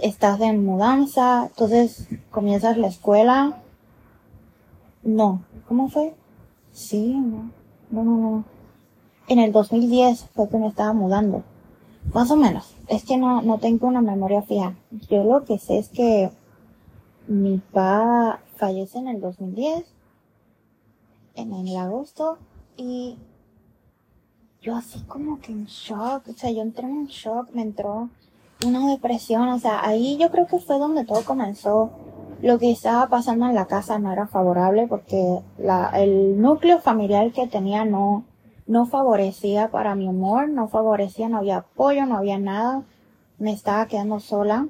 estás 0.00 0.40
en 0.40 0.64
mudanza, 0.64 1.46
entonces 1.46 2.08
comienzas 2.30 2.76
la 2.76 2.88
escuela. 2.88 3.62
No, 5.02 5.42
¿cómo 5.68 5.88
fue? 5.88 6.14
Sí, 6.72 7.14
no, 7.14 7.50
no, 7.90 8.04
no, 8.04 8.16
no. 8.18 8.44
En 9.28 9.38
el 9.38 9.52
2010 9.52 10.28
fue 10.34 10.48
que 10.48 10.58
me 10.58 10.68
estaba 10.68 10.92
mudando. 10.92 11.42
Más 12.14 12.30
o 12.30 12.36
menos. 12.36 12.76
Es 12.86 13.04
que 13.04 13.16
no, 13.16 13.42
no 13.42 13.58
tengo 13.58 13.88
una 13.88 14.00
memoria 14.00 14.42
fija. 14.42 14.76
Yo 15.10 15.24
lo 15.24 15.44
que 15.44 15.58
sé 15.58 15.78
es 15.78 15.88
que 15.88 16.30
mi 17.26 17.58
papá 17.58 18.40
fallece 18.56 18.98
en 18.98 19.08
el 19.08 19.20
2010, 19.20 19.84
en 21.36 21.52
el 21.54 21.76
agosto, 21.76 22.38
y 22.76 23.16
yo 24.60 24.74
así 24.74 25.00
como 25.02 25.40
que 25.40 25.52
en 25.52 25.66
shock, 25.66 26.28
o 26.28 26.32
sea, 26.32 26.50
yo 26.50 26.62
entré 26.62 26.86
en 26.88 27.06
shock, 27.06 27.50
me 27.52 27.62
entró 27.62 28.08
una 28.64 28.88
depresión, 28.90 29.48
o 29.48 29.58
sea, 29.58 29.86
ahí 29.86 30.16
yo 30.18 30.30
creo 30.30 30.46
que 30.46 30.58
fue 30.58 30.78
donde 30.78 31.04
todo 31.04 31.22
comenzó. 31.24 31.90
Lo 32.42 32.58
que 32.58 32.70
estaba 32.70 33.08
pasando 33.08 33.46
en 33.46 33.54
la 33.54 33.66
casa 33.66 33.98
no 33.98 34.12
era 34.12 34.26
favorable 34.26 34.86
porque 34.88 35.40
la, 35.58 35.90
el 35.90 36.40
núcleo 36.40 36.80
familiar 36.80 37.32
que 37.32 37.46
tenía 37.46 37.84
no, 37.84 38.24
no 38.66 38.86
favorecía 38.86 39.70
para 39.70 39.94
mi 39.94 40.08
humor, 40.08 40.48
no 40.48 40.68
favorecía, 40.68 41.28
no 41.28 41.38
había 41.38 41.58
apoyo, 41.58 42.04
no 42.06 42.16
había 42.16 42.38
nada. 42.38 42.82
Me 43.38 43.52
estaba 43.52 43.86
quedando 43.86 44.20
sola. 44.20 44.68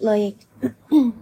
Like, 0.00 0.44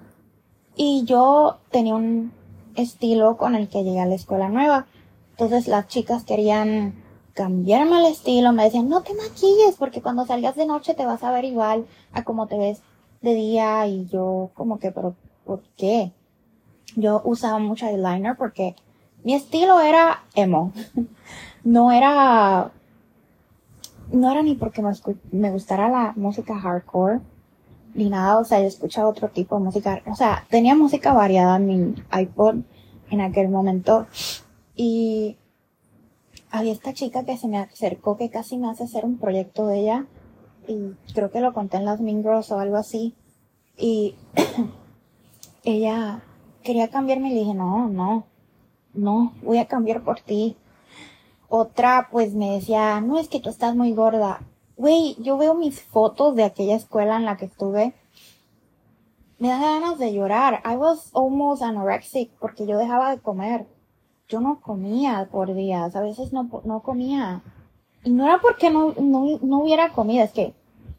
y 0.77 1.05
yo 1.05 1.59
tenía 1.71 1.95
un 1.95 2.33
estilo 2.77 3.37
con 3.37 3.55
el 3.55 3.69
que 3.69 3.85
llegué 3.85 4.01
a 4.01 4.07
la 4.07 4.15
escuela 4.15 4.49
nueva. 4.49 4.87
Entonces 5.33 5.69
las 5.69 5.89
chicas 5.89 6.25
querían 6.25 6.95
cambiarme 7.35 7.99
el 7.99 8.13
estilo, 8.13 8.53
me 8.53 8.65
decían, 8.65 8.89
no 8.89 9.03
te 9.03 9.13
maquilles 9.15 9.75
porque 9.79 10.01
cuando 10.01 10.25
salgas 10.25 10.55
de 10.55 10.67
noche 10.67 10.95
te 10.95 11.05
vas 11.05 11.23
a 11.25 11.33
ver 11.33 11.45
igual 11.45 11.87
a 12.13 12.23
como 12.23 12.47
te 12.47 12.57
ves 12.57 12.81
de 13.23 13.35
día 13.35 13.87
y 13.87 14.07
yo 14.07 14.51
como 14.55 14.79
que, 14.79 14.93
pero 14.93 15.17
¿por 15.45 15.63
qué? 15.77 16.13
Yo 16.95 17.23
usaba 17.25 17.59
mucho 17.59 17.87
eyeliner 17.87 18.37
porque 18.37 18.77
mi 19.25 19.35
estilo 19.35 19.81
era 19.81 20.23
emo. 20.35 20.73
no 21.65 21.91
era, 21.91 22.71
no 24.13 24.31
era 24.31 24.43
ni 24.43 24.55
porque 24.55 24.83
me, 24.83 24.93
me 25.33 25.51
gustara 25.51 25.89
la 25.89 26.13
música 26.17 26.57
hardcore 26.57 27.21
ni 27.95 28.11
nada, 28.11 28.39
o 28.39 28.45
sea, 28.45 28.61
yo 28.61 28.67
escuchaba 28.67 29.09
otro 29.09 29.29
tipo 29.29 29.57
de 29.57 29.65
música, 29.65 30.03
o 30.07 30.15
sea, 30.15 30.45
tenía 30.51 30.75
música 30.75 31.13
variada 31.13 31.57
en 31.57 31.67
mi 31.67 31.95
iPod 32.21 32.57
en 33.11 33.21
aquel 33.21 33.49
momento 33.49 34.07
y 34.75 35.37
había 36.51 36.73
esta 36.73 36.93
chica 36.93 37.25
que 37.25 37.37
se 37.37 37.49
me 37.49 37.59
acercó 37.59 38.17
que 38.17 38.31
casi 38.31 38.59
me 38.59 38.69
hace 38.69 38.85
hacer 38.85 39.05
un 39.05 39.19
proyecto 39.19 39.67
de 39.67 39.81
ella 39.81 40.07
y 40.67 40.93
creo 41.13 41.31
que 41.31 41.41
lo 41.41 41.53
conté 41.53 41.77
en 41.77 41.85
las 41.85 42.01
Mingros 42.01 42.51
o 42.51 42.59
algo 42.59 42.77
así 42.77 43.15
y 43.77 44.15
ella 45.65 46.23
quería 46.63 46.89
cambiarme 46.89 47.31
y 47.31 47.35
le 47.35 47.41
dije 47.41 47.55
no, 47.55 47.89
no, 47.89 48.25
no, 48.95 49.33
voy 49.43 49.59
a 49.59 49.67
cambiar 49.67 50.03
por 50.03 50.21
ti. 50.21 50.57
Otra 51.49 52.09
pues 52.11 52.35
me 52.35 52.51
decía, 52.51 53.01
no 53.01 53.19
es 53.19 53.29
que 53.29 53.41
tú 53.41 53.51
estás 53.51 53.77
muy 53.77 53.93
gorda. 53.93 54.41
Güey, 54.77 55.17
yo 55.21 55.39
veo 55.39 55.55
mis 55.55 55.83
fotos 55.83 56.35
de 56.35 56.45
aquella 56.45 56.77
escuela 56.77 57.17
en 57.17 57.25
la 57.25 57.37
que 57.37 57.47
estuve. 57.47 57.95
Me 59.39 59.49
dan 59.49 59.61
ganas 59.61 59.99
de 59.99 60.13
llorar. 60.13 60.63
I 60.65 60.77
was 60.77 61.11
almost 61.15 61.63
anorexic 61.63 62.31
porque 62.41 62.67
yo 62.67 62.79
dejaba 62.79 63.11
de 63.11 63.21
comer 63.21 63.67
yo 64.29 64.41
no 64.41 64.61
comía 64.61 65.29
por 65.31 65.55
días, 65.55 65.95
a 65.95 66.01
veces 66.01 66.33
no, 66.33 66.49
no 66.65 66.81
comía. 66.81 67.43
Y 68.03 68.11
no 68.11 68.25
era 68.25 68.41
porque 68.41 68.71
no, 68.71 68.95
no, 68.99 69.39
no 69.43 69.59
hubiera 69.61 69.93
comida, 69.93 70.25
es 70.25 70.33
que 70.33 70.55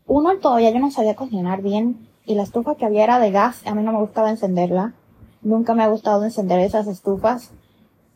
uno 0.08 0.38
todavía 0.40 0.72
yo 0.72 0.80
no 0.80 0.92
sabía 0.92 1.16
cocinar 1.16 1.62
bien 1.62 2.08
y 2.26 2.36
la 2.36 2.44
estufa 2.44 2.76
que 2.76 2.86
había 2.86 3.04
era 3.04 3.20
de 3.20 3.32
gas, 3.32 3.66
a 3.66 3.76
mí 3.76 3.84
no 3.84 3.92
me 3.92 4.00
gustaba 4.00 4.30
encenderla. 4.30 4.94
Nunca 5.42 5.76
me 5.76 5.84
ha 5.84 5.88
gustado 5.88 6.24
encender 6.24 6.60
esas 6.60 6.88
estufas. 6.88 7.52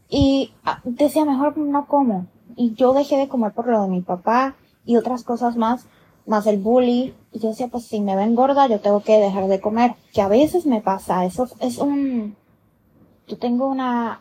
Y 0.09 0.53
ah, 0.63 0.81
decía, 0.83 1.25
mejor 1.25 1.57
no 1.57 1.85
como. 1.85 2.25
Y 2.55 2.73
yo 2.73 2.93
dejé 2.93 3.17
de 3.17 3.27
comer 3.27 3.51
por 3.51 3.67
lo 3.67 3.83
de 3.83 3.87
mi 3.87 4.01
papá 4.01 4.55
y 4.89 4.97
otras 4.97 5.23
cosas 5.23 5.55
más, 5.55 5.85
más 6.25 6.47
el 6.47 6.57
bully. 6.57 7.13
Y 7.31 7.39
yo 7.39 7.49
decía, 7.49 7.67
pues 7.67 7.85
si 7.85 8.01
me 8.01 8.15
ven 8.15 8.33
gorda, 8.33 8.65
yo 8.65 8.79
tengo 8.79 9.01
que 9.01 9.19
dejar 9.19 9.47
de 9.47 9.61
comer. 9.61 9.93
Que 10.13 10.21
a 10.21 10.27
veces 10.27 10.65
me 10.65 10.81
pasa, 10.81 11.25
eso 11.25 11.47
es 11.59 11.77
un, 11.77 12.35
yo 13.27 13.37
tengo 13.37 13.67
una, 13.67 14.19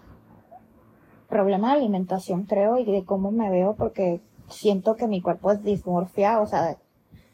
problema 1.26 1.68
de 1.68 1.78
alimentación, 1.80 2.44
creo, 2.44 2.76
y 2.78 2.84
de 2.84 3.04
cómo 3.06 3.30
me 3.30 3.50
veo, 3.50 3.76
porque 3.76 4.20
siento 4.50 4.96
que 4.96 5.06
mi 5.06 5.22
cuerpo 5.22 5.52
es 5.52 5.62
dismorfia, 5.62 6.38
o 6.40 6.46
sea, 6.46 6.76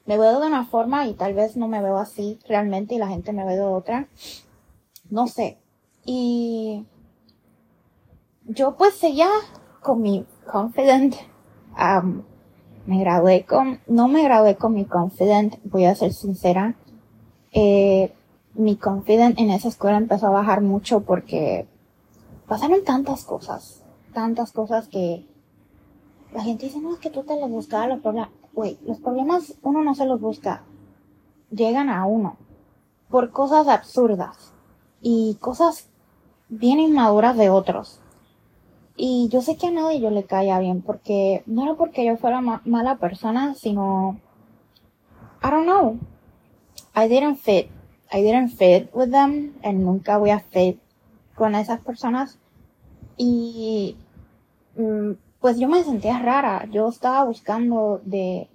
me 0.06 0.16
veo 0.16 0.40
de 0.40 0.46
una 0.46 0.64
forma 0.66 1.06
y 1.08 1.14
tal 1.14 1.34
vez 1.34 1.56
no 1.56 1.66
me 1.66 1.82
veo 1.82 1.96
así 1.98 2.38
realmente 2.46 2.94
y 2.94 2.98
la 2.98 3.08
gente 3.08 3.32
me 3.32 3.44
ve 3.44 3.56
de 3.56 3.62
otra. 3.62 4.06
No 5.10 5.26
sé. 5.26 5.58
Y 6.04 6.84
yo 8.44 8.76
pues 8.76 8.94
seguía 8.94 9.28
con 9.80 10.02
mi 10.02 10.24
confident. 10.50 11.16
Me 12.86 13.00
gradué 13.00 13.44
con, 13.44 13.80
no 13.86 14.08
me 14.08 14.22
gradué 14.24 14.56
con 14.56 14.74
mi 14.74 14.84
confident, 14.84 15.56
voy 15.64 15.84
a 15.84 15.94
ser 15.94 16.12
sincera. 16.12 16.76
Eh, 17.52 18.12
mi 18.54 18.76
confident 18.76 19.38
en 19.38 19.50
esa 19.50 19.68
escuela 19.68 19.96
empezó 19.96 20.26
a 20.26 20.30
bajar 20.30 20.60
mucho 20.60 21.00
porque 21.00 21.66
pasaron 22.46 22.84
tantas 22.84 23.24
cosas 23.24 23.84
tantas 24.14 24.52
cosas 24.52 24.88
que 24.88 25.26
la 26.32 26.42
gente 26.42 26.66
dice, 26.66 26.80
no, 26.80 26.94
es 26.94 27.00
que 27.00 27.10
tú 27.10 27.22
te 27.24 27.38
los 27.38 27.50
buscabas 27.50 27.88
los 27.88 28.00
problemas. 28.00 28.30
Güey, 28.54 28.78
los 28.86 28.98
problemas 28.98 29.54
uno 29.62 29.84
no 29.84 29.94
se 29.94 30.06
los 30.06 30.20
busca. 30.20 30.62
Llegan 31.50 31.90
a 31.90 32.06
uno. 32.06 32.36
Por 33.10 33.30
cosas 33.30 33.68
absurdas. 33.68 34.52
Y 35.02 35.36
cosas 35.40 35.88
bien 36.48 36.80
inmaduras 36.80 37.36
de 37.36 37.50
otros. 37.50 38.00
Y 38.96 39.28
yo 39.28 39.42
sé 39.42 39.56
que 39.56 39.66
a 39.66 39.70
nadie 39.70 40.00
yo 40.00 40.10
le 40.10 40.24
caía 40.24 40.58
bien 40.58 40.82
porque 40.82 41.42
no 41.46 41.64
era 41.64 41.74
porque 41.74 42.04
yo 42.04 42.16
fuera 42.16 42.40
mala 42.40 42.98
persona, 42.98 43.54
sino 43.54 44.20
I 45.42 45.50
don't 45.50 45.64
know. 45.64 45.98
I 46.94 47.08
didn't 47.08 47.38
fit. 47.38 47.68
I 48.12 48.22
didn't 48.22 48.50
fit 48.50 48.88
with 48.94 49.10
them 49.10 49.54
and 49.62 49.82
nunca 49.82 50.18
voy 50.18 50.30
a 50.30 50.40
fit 50.40 50.78
con 51.34 51.54
esas 51.54 51.80
personas. 51.80 52.38
Y 53.16 53.96
Mm, 54.76 55.12
pues 55.40 55.58
yo 55.58 55.68
me 55.68 55.84
sentía 55.84 56.18
rara. 56.18 56.66
Yo 56.70 56.88
estaba 56.88 57.24
buscando 57.24 58.00
de 58.04 58.48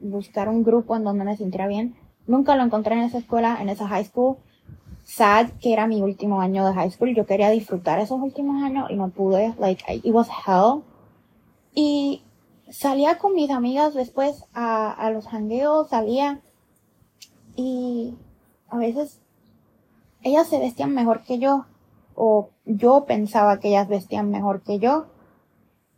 buscar 0.00 0.48
un 0.48 0.64
grupo 0.64 0.96
en 0.96 1.04
donde 1.04 1.24
me 1.24 1.36
sintiera 1.36 1.66
bien. 1.68 1.94
Nunca 2.26 2.56
lo 2.56 2.62
encontré 2.62 2.94
en 2.94 3.02
esa 3.02 3.18
escuela, 3.18 3.58
en 3.60 3.68
esa 3.68 3.88
high 3.88 4.04
school. 4.04 4.36
Sad 5.10 5.50
que 5.60 5.72
era 5.72 5.86
mi 5.86 6.02
último 6.02 6.40
año 6.40 6.66
de 6.66 6.74
high 6.74 6.90
school. 6.90 7.14
Yo 7.14 7.26
quería 7.26 7.50
disfrutar 7.50 7.98
esos 7.98 8.20
últimos 8.20 8.62
años 8.62 8.90
y 8.90 8.94
no 8.94 9.10
pude. 9.10 9.54
Like, 9.58 9.84
it 10.02 10.12
was 10.12 10.28
hell. 10.28 10.82
Y 11.74 12.22
salía 12.70 13.18
con 13.18 13.34
mis 13.34 13.50
amigas 13.50 13.94
después 13.94 14.44
a, 14.54 14.92
a 14.92 15.10
los 15.10 15.26
hangueos, 15.26 15.88
salía 15.88 16.40
y 17.56 18.14
a 18.68 18.78
veces 18.78 19.20
ellas 20.22 20.48
se 20.48 20.58
vestían 20.58 20.94
mejor 20.94 21.22
que 21.22 21.38
yo 21.38 21.66
o 22.14 22.50
yo 22.64 23.04
pensaba 23.06 23.58
que 23.58 23.68
ellas 23.68 23.88
vestían 23.88 24.30
mejor 24.30 24.62
que 24.62 24.78
yo, 24.78 25.06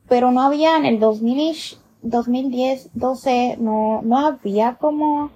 pero 0.09 0.31
no 0.31 0.42
había 0.42 0.76
en 0.76 0.87
el 0.87 1.00
2000 1.00 1.83
2010, 2.02 2.90
12, 2.95 3.57
no, 3.61 4.02
no 4.02 4.19
había 4.19 4.75
como 4.75 5.31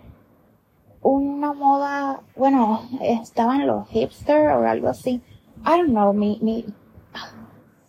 una 1.09 1.53
moda, 1.53 2.21
bueno, 2.37 2.83
estaban 3.01 3.67
los 3.67 3.89
hipster 3.89 4.49
o 4.49 4.69
algo 4.69 4.89
así. 4.89 5.23
I 5.65 5.79
don't 5.79 5.91
know, 5.91 6.13
mi, 6.13 6.39
mi, 6.43 6.65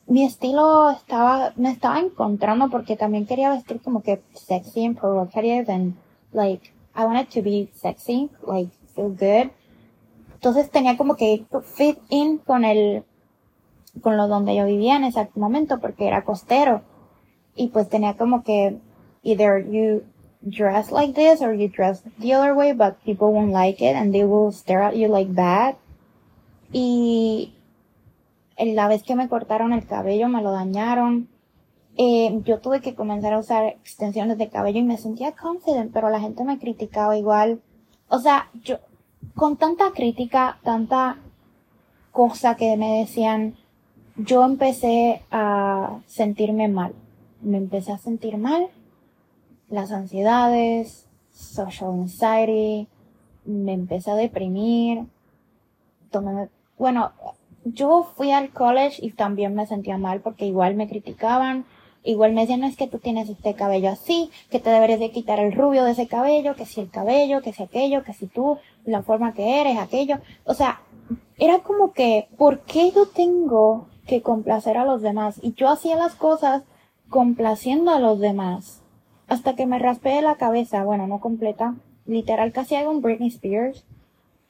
mi 0.08 0.24
estilo 0.24 0.90
estaba, 0.92 1.54
me 1.56 1.72
estaba 1.72 2.00
encontrando 2.00 2.70
porque 2.70 2.96
también 2.96 3.26
quería 3.26 3.50
vestir 3.50 3.82
como 3.82 4.02
que 4.02 4.22
sexy 4.34 4.86
and 4.86 5.00
provocative 5.00 5.72
and 5.72 5.96
like, 6.32 6.72
I 6.96 7.06
wanted 7.06 7.28
to 7.30 7.42
be 7.42 7.70
sexy, 7.74 8.30
like, 8.46 8.72
feel 8.96 9.10
good. 9.10 9.52
Entonces 10.36 10.70
tenía 10.70 10.98
como 10.98 11.16
que 11.16 11.46
fit 11.64 11.98
in 12.10 12.38
con 12.38 12.64
el, 12.64 13.04
con 14.02 14.18
lo 14.18 14.28
donde 14.28 14.56
yo 14.56 14.66
vivía 14.66 14.96
en 14.96 15.06
ese 15.06 15.30
momento 15.36 15.80
porque 15.80 16.08
era 16.08 16.24
costero. 16.24 16.82
Y 17.56 17.70
pues 17.70 17.90
tenía 17.90 18.16
como 18.16 18.44
que 18.44 18.78
either 19.24 19.68
you 19.70 20.04
dress 20.42 20.92
like 20.92 21.14
this 21.14 21.42
or 21.42 21.54
you 21.54 21.68
dress 21.68 22.02
the 22.20 22.34
other 22.34 22.54
way, 22.54 22.74
but 22.74 23.04
people 23.04 23.34
won't 23.34 23.52
like 23.52 23.82
it 23.82 23.96
and 23.96 24.14
they 24.14 24.24
will 24.24 24.52
stare 24.52 24.82
at 24.82 24.96
you 24.96 25.08
like 25.08 25.34
that. 25.36 25.78
Y 26.72 27.54
la 28.58 28.88
vez 28.88 29.04
que 29.04 29.16
me 29.16 29.30
cortaron 29.30 29.74
el 29.74 29.86
cabello 29.86 30.28
me 30.28 30.42
lo 30.42 30.52
dañaron. 30.52 31.28
Eh, 31.98 32.42
yo 32.46 32.60
tuve 32.60 32.82
que 32.82 32.94
comenzar 32.94 33.34
a 33.34 33.40
usar 33.40 33.66
extensiones 33.66 34.38
de 34.38 34.50
cabello 34.50 34.80
y 34.80 34.84
me 34.84 34.98
sentía 34.98 35.32
confident, 35.32 35.92
pero 35.92 36.10
la 36.10 36.20
gente 36.20 36.44
me 36.44 36.60
criticaba 36.60 37.18
igual. 37.18 37.62
O 38.10 38.20
sea, 38.20 38.50
yo, 38.64 38.78
con 39.36 39.58
tanta 39.58 39.92
crítica, 39.92 40.60
tanta 40.64 41.18
cosa 42.12 42.56
que 42.56 42.78
me 42.78 43.00
decían, 43.00 43.56
yo 44.16 44.44
empecé 44.44 45.24
a 45.32 46.00
sentirme 46.06 46.68
mal. 46.68 46.94
Me 47.42 47.58
empecé 47.58 47.92
a 47.92 47.98
sentir 47.98 48.38
mal 48.38 48.70
las 49.70 49.92
ansiedades, 49.92 51.08
social 51.32 51.92
anxiety, 51.92 52.88
me 53.46 53.74
empecé 53.74 54.12
a 54.12 54.16
deprimir, 54.16 55.06
bueno, 56.78 57.12
yo 57.64 58.04
fui 58.16 58.32
al 58.32 58.50
college 58.50 59.06
y 59.06 59.12
también 59.12 59.56
me 59.56 59.66
sentía 59.66 59.98
mal 59.98 60.22
porque 60.22 60.46
igual 60.46 60.76
me 60.76 60.88
criticaban, 60.88 61.66
igual 62.04 62.34
me 62.34 62.42
decían, 62.42 62.62
no 62.62 62.68
es 62.68 62.78
que 62.78 62.88
tú 62.88 63.00
tienes 63.00 63.30
este 63.30 63.54
cabello 63.56 63.90
así, 63.90 64.30
que 64.50 64.60
te 64.60 64.70
deberías 64.70 65.00
de 65.00 65.12
quitar 65.12 65.40
el 65.40 65.54
rubio 65.54 65.84
de 65.84 65.92
ese 65.92 66.08
cabello, 66.08 66.56
que 66.56 66.66
si 66.66 66.82
el 66.82 66.90
cabello, 66.90 67.42
que 67.42 67.54
si 67.54 67.64
aquello, 67.64 68.04
que 68.04 68.14
si 68.14 68.28
tú, 68.28 68.58
la 68.86 69.04
forma 69.04 69.34
que 69.34 69.60
eres, 69.60 69.78
aquello. 69.78 70.20
O 70.46 70.54
sea, 70.54 70.82
era 71.38 71.60
como 71.60 71.92
que, 71.92 72.28
¿por 72.38 72.62
qué 72.62 72.92
yo 72.92 73.08
tengo 73.08 73.88
que 74.06 74.22
complacer 74.22 74.78
a 74.78 74.86
los 74.86 75.02
demás? 75.02 75.40
Y 75.42 75.54
yo 75.54 75.70
hacía 75.70 75.98
las 75.98 76.16
cosas 76.16 76.64
complaciendo 77.10 77.92
a 77.92 78.00
los 78.00 78.20
demás 78.20 78.82
hasta 79.28 79.56
que 79.56 79.66
me 79.66 79.80
raspé 79.80 80.22
la 80.22 80.36
cabeza, 80.36 80.84
bueno, 80.84 81.08
no 81.08 81.20
completa, 81.20 81.76
literal 82.06 82.52
casi 82.52 82.76
hago 82.76 82.92
un 82.92 83.02
Britney 83.02 83.28
Spears, 83.28 83.86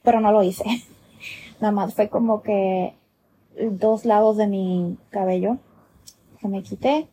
pero 0.04 0.22
no 0.22 0.32
lo 0.32 0.44
hice. 0.44 0.66
Nada 1.60 1.72
más 1.72 1.96
fue 1.96 2.10
como 2.10 2.42
que 2.42 2.94
dos 3.72 4.06
lados 4.06 4.38
de 4.38 4.48
mi 4.48 4.98
cabello 5.10 5.58
que 6.40 6.48
me 6.48 6.62
quité 6.62 7.08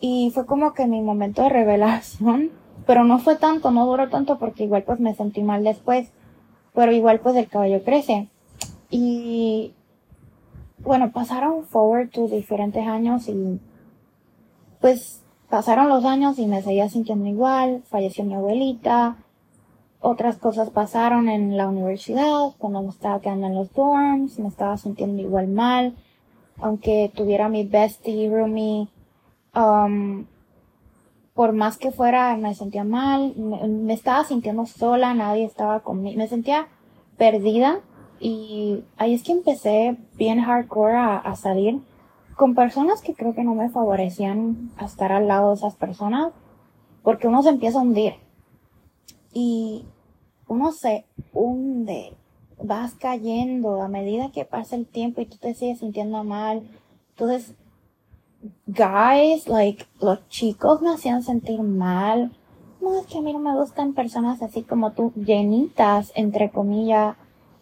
y 0.00 0.32
fue 0.34 0.44
como 0.44 0.74
que 0.74 0.86
mi 0.86 1.00
momento 1.00 1.42
de 1.42 1.48
revelación, 1.48 2.50
pero 2.86 3.04
no 3.04 3.18
fue 3.18 3.36
tanto, 3.36 3.70
no 3.70 3.86
duró 3.86 4.08
tanto 4.08 4.38
porque 4.38 4.64
igual 4.64 4.82
pues 4.82 5.00
me 5.00 5.14
sentí 5.14 5.42
mal 5.42 5.62
después, 5.62 6.10
pero 6.74 6.92
igual 6.92 7.20
pues 7.20 7.36
el 7.36 7.48
cabello 7.48 7.82
crece 7.84 8.28
y 8.90 9.72
bueno, 10.78 11.12
pasaron 11.12 11.64
forward 11.64 12.10
to 12.10 12.28
diferentes 12.28 12.86
años 12.86 13.28
y 13.28 13.58
pues 14.80 15.23
Pasaron 15.54 15.88
los 15.88 16.04
años 16.04 16.36
y 16.40 16.48
me 16.48 16.62
seguía 16.62 16.88
sintiendo 16.88 17.28
igual, 17.28 17.84
falleció 17.88 18.24
mi 18.24 18.34
abuelita, 18.34 19.18
otras 20.00 20.36
cosas 20.36 20.70
pasaron 20.70 21.28
en 21.28 21.56
la 21.56 21.68
universidad, 21.68 22.50
cuando 22.58 22.82
me 22.82 22.88
estaba 22.88 23.20
quedando 23.20 23.46
en 23.46 23.54
los 23.54 23.72
dorms, 23.72 24.40
me 24.40 24.48
estaba 24.48 24.76
sintiendo 24.78 25.22
igual 25.22 25.46
mal, 25.46 25.94
aunque 26.60 27.08
tuviera 27.14 27.48
mi 27.48 27.62
bestie, 27.62 28.28
roomie, 28.28 28.88
um, 29.54 30.26
por 31.34 31.52
más 31.52 31.78
que 31.78 31.92
fuera, 31.92 32.36
me 32.36 32.56
sentía 32.56 32.82
mal, 32.82 33.36
me, 33.36 33.92
estaba 33.92 34.24
sintiendo 34.24 34.66
sola, 34.66 35.14
nadie 35.14 35.44
estaba 35.44 35.84
conmigo, 35.84 36.18
me 36.18 36.26
sentía 36.26 36.66
perdida 37.16 37.78
y 38.18 38.82
ahí 38.96 39.14
es 39.14 39.22
que 39.22 39.30
empecé 39.30 39.98
bien 40.16 40.40
hardcore 40.40 40.96
a 40.96 41.36
salir 41.36 41.80
con 42.34 42.54
personas 42.54 43.00
que 43.00 43.14
creo 43.14 43.34
que 43.34 43.44
no 43.44 43.54
me 43.54 43.70
favorecían 43.70 44.70
a 44.76 44.84
estar 44.84 45.12
al 45.12 45.28
lado 45.28 45.50
de 45.50 45.56
esas 45.56 45.76
personas, 45.76 46.32
porque 47.02 47.28
uno 47.28 47.42
se 47.42 47.50
empieza 47.50 47.78
a 47.78 47.82
hundir. 47.82 48.14
Y 49.32 49.84
uno 50.46 50.72
se 50.72 51.06
hunde, 51.32 52.16
vas 52.62 52.94
cayendo 52.94 53.82
a 53.82 53.88
medida 53.88 54.32
que 54.32 54.44
pasa 54.44 54.76
el 54.76 54.86
tiempo 54.86 55.20
y 55.20 55.26
tú 55.26 55.36
te 55.38 55.54
sigues 55.54 55.80
sintiendo 55.80 56.24
mal. 56.24 56.68
Entonces, 57.10 57.54
guys, 58.66 59.48
like, 59.48 59.84
los 60.00 60.26
chicos 60.28 60.82
me 60.82 60.90
hacían 60.90 61.22
sentir 61.22 61.62
mal. 61.62 62.36
No, 62.80 62.98
es 62.98 63.06
que 63.06 63.18
a 63.18 63.22
mí 63.22 63.32
no 63.32 63.38
me 63.38 63.54
gustan 63.54 63.94
personas 63.94 64.42
así 64.42 64.62
como 64.62 64.92
tú, 64.92 65.12
llenitas, 65.14 66.12
entre 66.14 66.50
comillas, 66.50 67.16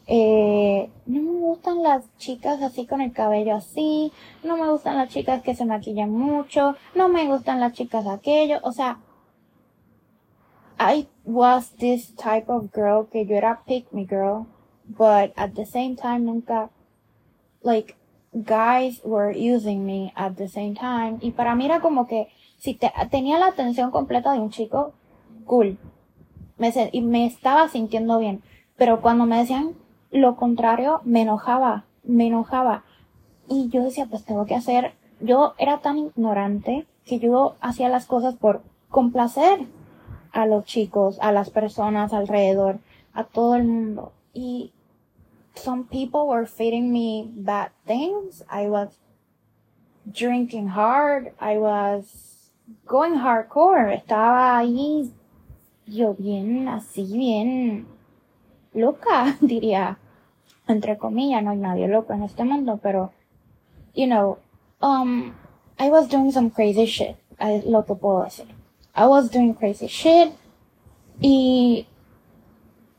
eh, 0.07 0.91
no 1.07 1.23
me 1.23 1.41
gustan 1.41 1.83
las 1.83 2.05
chicas 2.17 2.61
así 2.63 2.87
con 2.87 3.01
el 3.01 3.13
cabello 3.13 3.55
así, 3.55 4.13
no 4.43 4.57
me 4.57 4.69
gustan 4.71 4.97
las 4.97 5.09
chicas 5.11 5.43
que 5.43 5.55
se 5.55 5.65
maquillan 5.65 6.11
mucho, 6.11 6.75
no 6.95 7.09
me 7.09 7.27
gustan 7.27 7.61
las 7.61 7.73
chicas 7.73 8.07
aquello, 8.07 8.59
o 8.63 8.73
sea, 8.73 8.99
I 10.79 11.07
was 11.25 11.71
this 11.77 12.15
type 12.17 12.51
of 12.51 12.73
girl 12.73 13.07
que 13.07 13.25
yo 13.25 13.37
era 13.37 13.63
pick 13.67 13.93
me 13.93 14.05
girl, 14.05 14.47
but 14.85 15.33
at 15.37 15.55
the 15.55 15.65
same 15.65 15.95
time 15.95 16.25
nunca, 16.25 16.71
like, 17.63 17.97
guys 18.33 19.01
were 19.05 19.31
using 19.31 19.87
me 19.87 20.13
at 20.17 20.37
the 20.37 20.49
same 20.49 20.75
time, 20.75 21.19
y 21.21 21.31
para 21.31 21.55
mí 21.55 21.67
era 21.67 21.81
como 21.81 22.07
que 22.07 22.29
si 22.59 22.75
te, 22.75 22.91
tenía 23.11 23.39
la 23.39 23.47
atención 23.47 23.93
completa 23.93 24.33
de 24.33 24.41
un 24.41 24.51
chico, 24.51 24.95
cool, 25.45 25.79
y 26.93 27.01
me 27.03 27.27
estaba 27.27 27.69
sintiendo 27.69 28.19
bien, 28.19 28.43
pero 28.77 29.01
cuando 29.01 29.27
me 29.27 29.39
decían 29.39 29.75
lo 30.13 30.37
contrario, 30.37 31.01
me 31.05 31.23
enojaba, 31.23 31.85
me 32.05 32.27
enojaba. 32.27 32.85
Y 33.49 33.69
yo 33.71 33.83
decía, 33.83 34.07
pues 34.07 34.25
tengo 34.25 34.47
que 34.47 34.55
hacer, 34.55 34.93
yo 35.21 35.55
era 35.59 35.79
tan 35.79 35.99
ignorante 35.99 36.87
que 37.05 37.19
yo 37.19 37.57
hacía 37.61 37.89
las 37.89 38.07
cosas 38.07 38.37
por 38.37 38.63
complacer 38.89 39.67
a 40.33 40.47
los 40.47 40.65
chicos, 40.65 41.19
a 41.21 41.33
las 41.33 41.51
personas 41.51 42.13
alrededor, 42.13 42.79
a 43.15 43.25
todo 43.25 43.57
el 43.57 43.65
mundo. 43.65 44.13
Y 44.35 44.73
some 45.55 45.85
people 45.85 46.27
were 46.27 46.47
feeding 46.47 46.93
me 46.93 47.29
bad 47.35 47.71
things. 47.87 48.45
I 48.51 48.69
was 48.69 48.99
drinking 50.07 50.69
hard. 50.69 51.33
I 51.41 51.59
was 51.59 52.53
going 52.87 53.15
hardcore. 53.15 53.95
Estaba 53.95 54.59
ahí 54.59 55.13
yo 55.87 56.15
bien, 56.15 56.69
así 56.69 57.05
bien 57.05 57.87
loca, 58.75 59.37
diría 59.41 59.99
entre 60.73 60.99
comillas, 60.99 61.43
no 61.43 61.51
hay 61.51 61.59
nadie 61.59 61.89
loco 61.89 62.13
en 62.13 62.23
este 62.23 62.45
mundo, 62.45 62.81
pero, 62.83 63.13
you 63.95 64.07
know, 64.07 64.39
um, 64.81 65.33
I 65.79 65.91
was 65.91 66.09
doing 66.09 66.33
some 66.33 66.51
crazy 66.51 66.87
shit, 66.87 67.17
es 67.39 67.65
lo 67.65 67.85
que 67.85 67.95
puedo 67.95 68.25
decir. 68.25 68.47
I 68.95 69.07
was 69.07 69.31
doing 69.31 69.55
crazy 69.55 69.87
shit, 69.87 70.33
y 71.21 71.87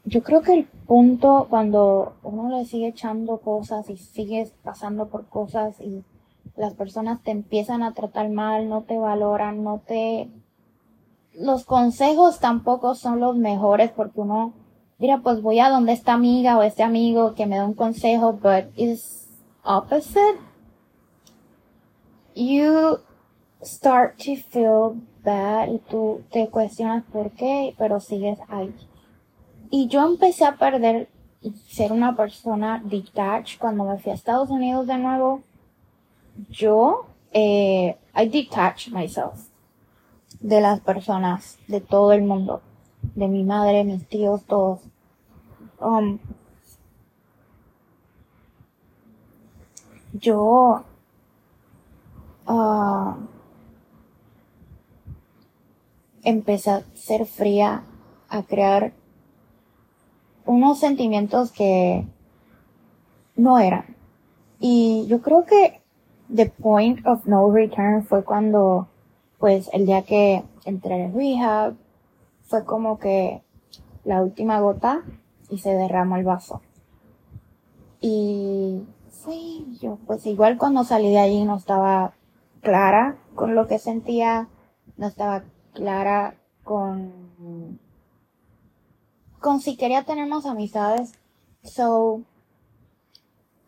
yo 0.06 0.24
creo 0.24 0.42
que 0.42 0.54
el 0.54 0.66
punto 0.66 1.48
cuando 1.50 2.14
uno 2.24 2.58
le 2.58 2.66
sigue 2.66 2.88
echando 2.88 3.38
cosas 3.38 3.90
y 3.90 3.98
sigues 3.98 4.54
pasando 4.64 5.08
por 5.08 5.28
cosas 5.28 5.80
y 5.80 6.04
las 6.56 6.74
personas 6.74 7.22
te 7.24 7.32
empiezan 7.32 7.84
a 7.84 7.94
tratar 7.94 8.30
mal, 8.30 8.70
no 8.70 8.82
te 8.84 8.98
valoran, 8.98 9.64
no 9.64 9.82
te... 9.86 10.30
Los 11.34 11.66
consejos 11.66 12.40
tampoco 12.40 12.96
son 12.96 13.20
los 13.20 13.36
mejores 13.38 13.92
porque 13.92 14.22
uno 14.22 14.54
mira, 15.00 15.20
pues 15.20 15.42
voy 15.42 15.60
a 15.60 15.70
donde 15.70 15.94
esta 15.94 16.14
amiga 16.14 16.58
o 16.58 16.64
este 16.64 16.84
amigo 16.84 17.34
que 17.36 17.46
me 17.46 17.58
da 17.58 17.66
un 17.66 17.74
consejo, 17.74 18.34
but 18.34 18.66
it's 18.76 19.28
opposite. 19.64 20.40
You 22.36 23.00
start 23.62 24.18
to 24.26 24.36
feel 24.36 25.02
bad 25.24 25.70
y 25.70 25.80
tú 25.80 26.22
te 26.32 26.48
cuestionas 26.50 27.04
por 27.12 27.32
qué, 27.32 27.76
pero 27.78 28.00
sigues 28.00 28.40
ahí. 28.50 28.74
Y 29.70 29.88
yo 29.88 30.06
empecé 30.06 30.46
a 30.46 30.56
perder 30.56 31.10
ser 31.68 31.92
una 31.92 32.16
persona 32.16 32.82
detached 32.84 33.60
cuando 33.60 33.84
me 33.84 33.98
fui 33.98 34.12
a 34.12 34.16
Estados 34.16 34.50
Unidos 34.50 34.88
de 34.88 34.98
nuevo, 34.98 35.42
yo, 36.50 37.06
eh, 37.32 37.98
I 38.16 38.28
detached 38.28 38.94
myself 38.94 39.48
de 40.40 40.62
las 40.62 40.80
personas, 40.82 41.58
de 41.68 41.82
todo 41.82 42.12
el 42.14 42.24
mundo, 42.24 42.62
de 43.16 43.28
mi 43.28 43.44
madre, 43.44 43.84
mis 43.84 44.08
tíos, 44.08 44.44
todos. 44.46 44.82
Um, 45.80 46.20
yo 50.14 50.84
uh, 52.48 53.14
empecé 56.24 56.72
a 56.72 56.84
ser 56.96 57.26
fría, 57.26 57.84
a 58.30 58.44
crear 58.44 58.94
unos 60.46 60.80
sentimientos 60.80 61.52
que 61.52 62.06
no 63.36 63.60
eran. 63.60 63.96
Y 64.60 65.06
yo 65.08 65.22
creo 65.22 65.46
que 65.46 65.82
the 66.34 66.48
point 66.48 67.06
of 67.06 67.26
no 67.26 67.52
return 67.52 68.06
fue 68.06 68.24
cuando, 68.24 68.88
pues, 69.40 69.70
el 69.74 69.86
día 69.86 70.04
que 70.04 70.44
entré 70.66 71.04
en 71.04 71.14
rehab, 71.14 71.76
fue 72.54 72.66
como 72.66 73.00
que 73.00 73.42
la 74.04 74.22
última 74.22 74.60
gota 74.60 75.02
y 75.50 75.58
se 75.58 75.74
derramó 75.74 76.18
el 76.18 76.24
vaso. 76.24 76.62
Y 78.00 78.84
sí, 79.10 79.76
yo, 79.82 79.98
pues 80.06 80.24
igual 80.28 80.60
cuando 80.60 80.84
salí 80.84 81.10
de 81.10 81.18
allí 81.18 81.46
no 81.46 81.58
estaba 81.58 82.14
clara 82.62 83.18
con 83.34 83.56
lo 83.56 83.66
que 83.66 83.80
sentía, 83.80 84.50
no 84.98 85.08
estaba 85.08 85.46
clara 85.74 86.36
con, 86.64 87.80
con 89.40 89.60
si 89.60 89.76
quería 89.76 90.04
tener 90.04 90.28
más 90.28 90.46
amistades. 90.46 91.14
So, 91.64 92.22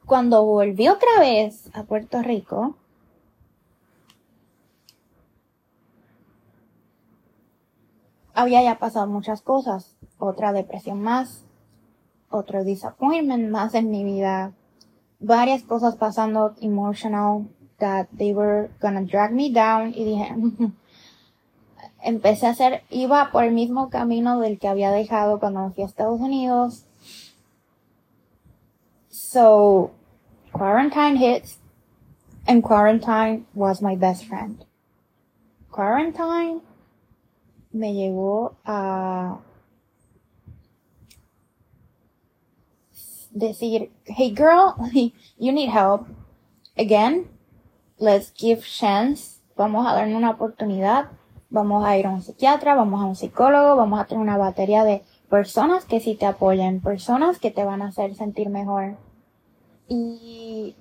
cuando 0.05 0.45
volví 0.45 0.89
otra 0.89 1.19
vez 1.21 1.71
a 1.73 1.85
Puerto 1.85 2.21
Rico, 2.21 2.75
había 8.35 8.61
ya 8.61 8.77
pasado 8.77 9.07
muchas 9.07 9.41
cosas. 9.41 9.95
Otra 10.19 10.53
depresión 10.53 11.01
más, 11.01 11.45
otro 12.29 12.63
disappointment 12.63 13.49
más 13.49 13.73
en 13.73 13.89
mi 13.89 14.03
vida, 14.03 14.53
varias 15.19 15.63
cosas 15.63 15.95
pasando 15.95 16.53
emotional 16.61 17.47
that 17.79 18.07
they 18.17 18.33
were 18.33 18.69
gonna 18.79 19.01
drag 19.01 19.33
me 19.33 19.49
down 19.51 19.93
y 19.95 20.05
dije, 20.05 20.35
empecé 22.03 22.47
a 22.47 22.51
hacer, 22.51 22.83
iba 22.89 23.31
por 23.31 23.43
el 23.43 23.53
mismo 23.53 23.89
camino 23.89 24.39
del 24.39 24.59
que 24.59 24.67
había 24.67 24.91
dejado 24.91 25.39
cuando 25.39 25.71
fui 25.71 25.83
a 25.83 25.87
Estados 25.87 26.21
Unidos. 26.21 26.85
So, 29.09 29.91
quarantine 30.51 31.17
hits, 31.17 31.57
and 32.47 32.63
quarantine 32.63 33.45
was 33.53 33.81
my 33.81 33.95
best 33.95 34.25
friend. 34.25 34.63
Quarantine 35.71 36.61
me 37.75 37.93
llevó 37.93 38.55
a 38.65 39.39
decir, 43.31 43.91
hey 44.05 44.33
girl, 44.35 44.75
you 45.37 45.51
need 45.51 45.69
help. 45.69 46.07
Again, 46.77 47.27
let's 47.97 48.31
give 48.33 48.61
chance. 48.63 49.41
Vamos 49.55 49.87
a 49.87 49.93
darle 49.93 50.15
una 50.15 50.31
oportunidad 50.31 51.09
vamos 51.55 51.85
a 51.85 51.97
ir 51.97 52.05
a 52.05 52.09
un 52.09 52.21
psiquiatra, 52.21 52.75
vamos 52.75 53.01
a 53.01 53.05
un 53.05 53.15
psicólogo, 53.15 53.77
vamos 53.77 53.99
a 53.99 54.05
tener 54.05 54.21
una 54.21 54.37
batería 54.37 54.83
de 54.83 55.03
personas 55.29 55.85
que 55.85 56.01
sí 56.01 56.15
te 56.15 56.25
apoyen, 56.25 56.81
personas 56.81 57.39
que 57.39 57.49
te 57.49 57.63
van 57.63 57.81
a 57.81 57.87
hacer 57.87 58.13
sentir 58.15 58.49
mejor. 58.49 58.97
Y 59.87 60.75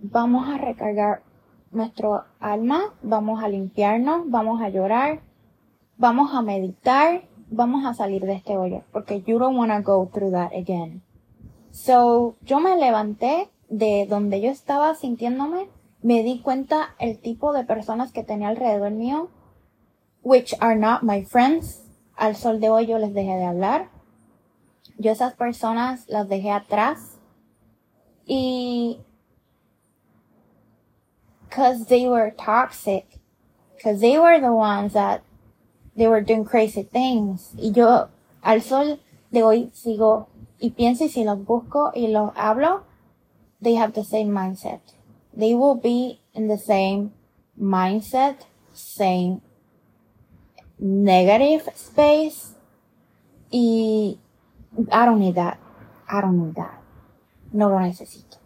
vamos 0.00 0.48
a 0.48 0.58
recargar 0.58 1.22
nuestro 1.70 2.24
alma, 2.40 2.94
vamos 3.02 3.42
a 3.42 3.48
limpiarnos, 3.48 4.30
vamos 4.30 4.60
a 4.60 4.68
llorar, 4.68 5.20
vamos 5.98 6.32
a 6.32 6.42
meditar, 6.42 7.22
vamos 7.50 7.84
a 7.84 7.92
salir 7.92 8.24
de 8.24 8.34
este 8.34 8.56
hoyo, 8.56 8.82
porque 8.92 9.22
you 9.22 9.38
don't 9.38 9.58
want 9.58 9.72
to 9.72 9.82
go 9.82 10.08
through 10.12 10.30
that 10.30 10.52
again. 10.54 11.02
So, 11.72 12.36
yo 12.42 12.60
me 12.60 12.76
levanté 12.76 13.50
de 13.68 14.06
donde 14.08 14.40
yo 14.40 14.50
estaba 14.50 14.94
sintiéndome, 14.94 15.68
me 16.00 16.22
di 16.22 16.40
cuenta 16.40 16.94
el 16.98 17.18
tipo 17.18 17.52
de 17.52 17.64
personas 17.64 18.12
que 18.12 18.24
tenía 18.24 18.48
alrededor 18.48 18.92
mío, 18.92 19.28
which 20.22 20.54
are 20.60 20.76
not 20.76 21.02
my 21.02 21.24
friends. 21.24 21.84
Al 22.16 22.34
sol 22.34 22.60
de 22.60 22.68
hoy 22.68 22.86
yo 22.86 22.98
les 22.98 23.14
dejé 23.14 23.36
de 23.36 23.44
hablar. 23.44 23.90
Yo 24.98 25.12
esas 25.12 25.34
personas 25.34 26.08
las 26.08 26.28
dejé 26.28 26.50
atrás. 26.50 27.18
Y 28.26 29.00
cause 31.48 31.86
they 31.86 32.08
were 32.08 32.32
toxic. 32.32 33.06
Cause 33.82 34.00
they 34.00 34.18
were 34.18 34.40
the 34.40 34.52
ones 34.52 34.92
that 34.94 35.22
they 35.98 36.06
were 36.06 36.22
doing 36.22 36.44
crazy 36.44 36.84
things. 36.84 37.52
Y 37.58 37.72
yo 37.72 38.08
al 38.42 38.62
sol 38.62 39.00
de 39.30 39.42
hoy 39.42 39.70
sigo 39.74 40.28
y 40.58 40.70
pienso 40.70 41.04
y 41.04 41.08
si 41.08 41.24
los 41.24 41.44
busco 41.44 41.90
y 41.94 42.08
los 42.08 42.32
hablo, 42.36 42.84
they 43.60 43.74
have 43.74 43.92
the 43.92 44.04
same 44.04 44.30
mindset. 44.32 44.80
They 45.36 45.54
will 45.54 45.74
be 45.74 46.20
in 46.32 46.48
the 46.48 46.56
same 46.56 47.12
mindset, 47.60 48.46
same 48.72 49.42
negative 50.78 51.68
space 51.74 52.54
y 53.50 54.18
I 54.92 55.04
don't 55.04 55.18
need 55.18 55.34
that. 55.34 55.58
I 56.08 56.20
don't 56.20 56.38
need 56.38 56.54
that. 56.54 56.80
No 57.52 57.68
lo 57.68 57.80
necesito. 57.80 58.38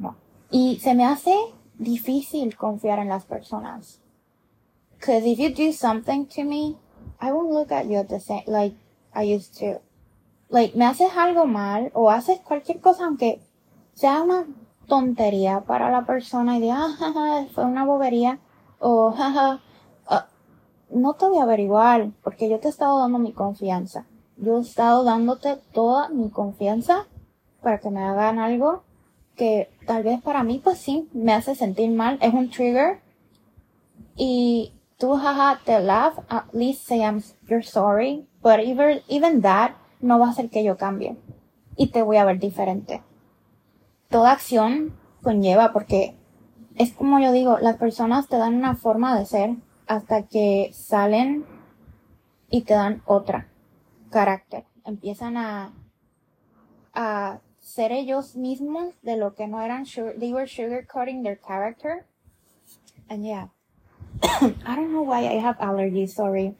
No. 0.00 0.16
Y 0.50 0.80
se 0.80 0.94
me 0.94 1.04
hace 1.04 1.34
difícil 1.78 2.56
confiar 2.56 2.98
en 2.98 3.08
las 3.08 3.24
personas. 3.24 4.00
Cause 5.00 5.24
if 5.24 5.38
you 5.38 5.54
do 5.54 5.72
something 5.72 6.26
to 6.26 6.44
me, 6.44 6.76
I 7.20 7.32
won't 7.32 7.50
look 7.50 7.72
at 7.72 7.86
you 7.86 8.02
the 8.04 8.20
same, 8.20 8.42
like 8.46 8.74
I 9.14 9.22
used 9.22 9.58
to. 9.58 9.80
Like, 10.50 10.74
me 10.74 10.86
haces 10.86 11.12
algo 11.14 11.46
mal 11.46 11.90
o 11.94 12.10
haces 12.10 12.40
cualquier 12.40 12.80
cosa 12.80 13.04
aunque 13.04 13.40
sea 13.94 14.22
una 14.22 14.46
tontería 14.86 15.64
para 15.66 15.90
la 15.90 16.06
persona 16.06 16.56
y 16.56 16.62
diga, 16.62 16.78
ah, 17.00 17.44
fue 17.52 17.64
una 17.64 17.84
bobería 17.84 18.38
o 18.80 19.12
jaja, 19.12 19.60
no 20.90 21.14
te 21.14 21.26
voy 21.26 21.38
a 21.38 21.42
averiguar, 21.42 22.10
porque 22.22 22.48
yo 22.48 22.58
te 22.60 22.68
he 22.68 22.70
estado 22.70 22.98
dando 22.98 23.18
mi 23.18 23.32
confianza. 23.32 24.06
Yo 24.36 24.58
he 24.58 24.60
estado 24.60 25.04
dándote 25.04 25.56
toda 25.72 26.08
mi 26.08 26.30
confianza 26.30 27.06
para 27.62 27.78
que 27.78 27.90
me 27.90 28.02
hagan 28.02 28.38
algo 28.38 28.82
que 29.36 29.70
tal 29.86 30.02
vez 30.02 30.20
para 30.22 30.42
mí, 30.42 30.60
pues 30.62 30.78
sí, 30.78 31.08
me 31.12 31.32
hace 31.32 31.54
sentir 31.54 31.90
mal. 31.90 32.18
Es 32.20 32.32
un 32.32 32.50
trigger. 32.50 33.00
Y 34.16 34.72
tú, 34.98 35.16
jaja, 35.16 35.60
te 35.64 35.80
laugh, 35.80 36.18
at 36.28 36.52
least 36.52 36.86
say 36.86 37.00
I'm, 37.00 37.22
you're 37.48 37.62
sorry. 37.62 38.26
But 38.42 38.60
even, 38.60 39.00
even 39.08 39.40
that 39.42 39.76
no 40.00 40.18
va 40.18 40.26
a 40.26 40.30
hacer 40.30 40.50
que 40.50 40.62
yo 40.62 40.76
cambie. 40.76 41.16
Y 41.76 41.88
te 41.88 42.02
voy 42.02 42.16
a 42.16 42.24
ver 42.24 42.38
diferente. 42.38 43.02
Toda 44.10 44.32
acción 44.32 44.94
conlleva 45.22 45.72
porque 45.72 46.16
es 46.76 46.92
como 46.92 47.18
yo 47.20 47.32
digo, 47.32 47.58
las 47.58 47.76
personas 47.76 48.28
te 48.28 48.36
dan 48.36 48.54
una 48.54 48.74
forma 48.74 49.18
de 49.18 49.26
ser 49.26 49.56
hasta 49.86 50.26
que 50.26 50.70
salen 50.72 51.44
y 52.50 52.62
te 52.62 52.74
dan 52.74 53.02
otra 53.06 53.48
carácter. 54.10 54.64
Empiezan 54.84 55.36
a, 55.36 55.72
a 56.94 57.40
ser 57.60 57.92
ellos 57.92 58.36
mismos 58.36 58.94
de 59.02 59.16
lo 59.16 59.34
que 59.34 59.46
no 59.46 59.60
eran. 59.60 59.84
They 60.18 60.32
were 60.32 60.46
sugarcoating 60.46 61.22
their 61.22 61.38
character. 61.38 62.06
And 63.08 63.24
yeah. 63.24 63.48
I 64.22 64.76
don't 64.76 64.92
know 64.92 65.02
why 65.02 65.26
I 65.26 65.40
have 65.40 65.58
allergies, 65.58 66.10
sorry. 66.10 66.54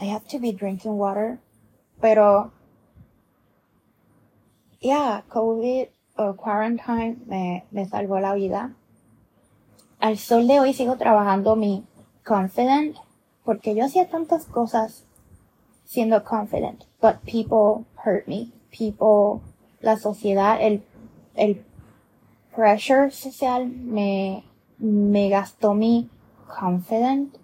I 0.00 0.04
have 0.04 0.26
to 0.28 0.38
be 0.38 0.52
drinking 0.52 0.96
water. 0.96 1.38
Pero, 2.00 2.52
yeah, 4.80 5.22
COVID 5.30 5.88
o 6.18 6.32
quarantine 6.34 7.22
me, 7.26 7.64
me 7.72 7.86
salvó 7.86 8.20
la 8.20 8.34
vida 8.34 8.74
al 10.04 10.18
sol 10.18 10.46
de 10.46 10.60
hoy 10.60 10.74
sigo 10.74 10.98
trabajando 10.98 11.56
mi 11.56 11.82
confident 12.26 12.98
porque 13.42 13.74
yo 13.74 13.86
hacía 13.86 14.06
tantas 14.06 14.44
cosas 14.44 15.04
siendo 15.86 16.22
confident, 16.24 16.84
but 17.00 17.16
people 17.24 17.86
hurt 18.04 18.26
me. 18.26 18.52
People, 18.70 19.40
la 19.80 19.96
sociedad, 19.96 20.58
el, 20.60 20.82
el 21.36 21.64
pressure 22.54 23.10
social 23.10 23.66
me, 23.66 24.44
me 24.78 25.28
gastó 25.28 25.74
mi 25.74 26.08
confident 26.60 27.34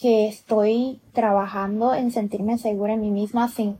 que 0.00 0.28
estoy 0.28 1.00
trabajando 1.12 1.94
en 1.94 2.10
sentirme 2.10 2.58
segura 2.58 2.94
en 2.94 3.00
mí 3.00 3.10
misma 3.10 3.48
sin, 3.48 3.78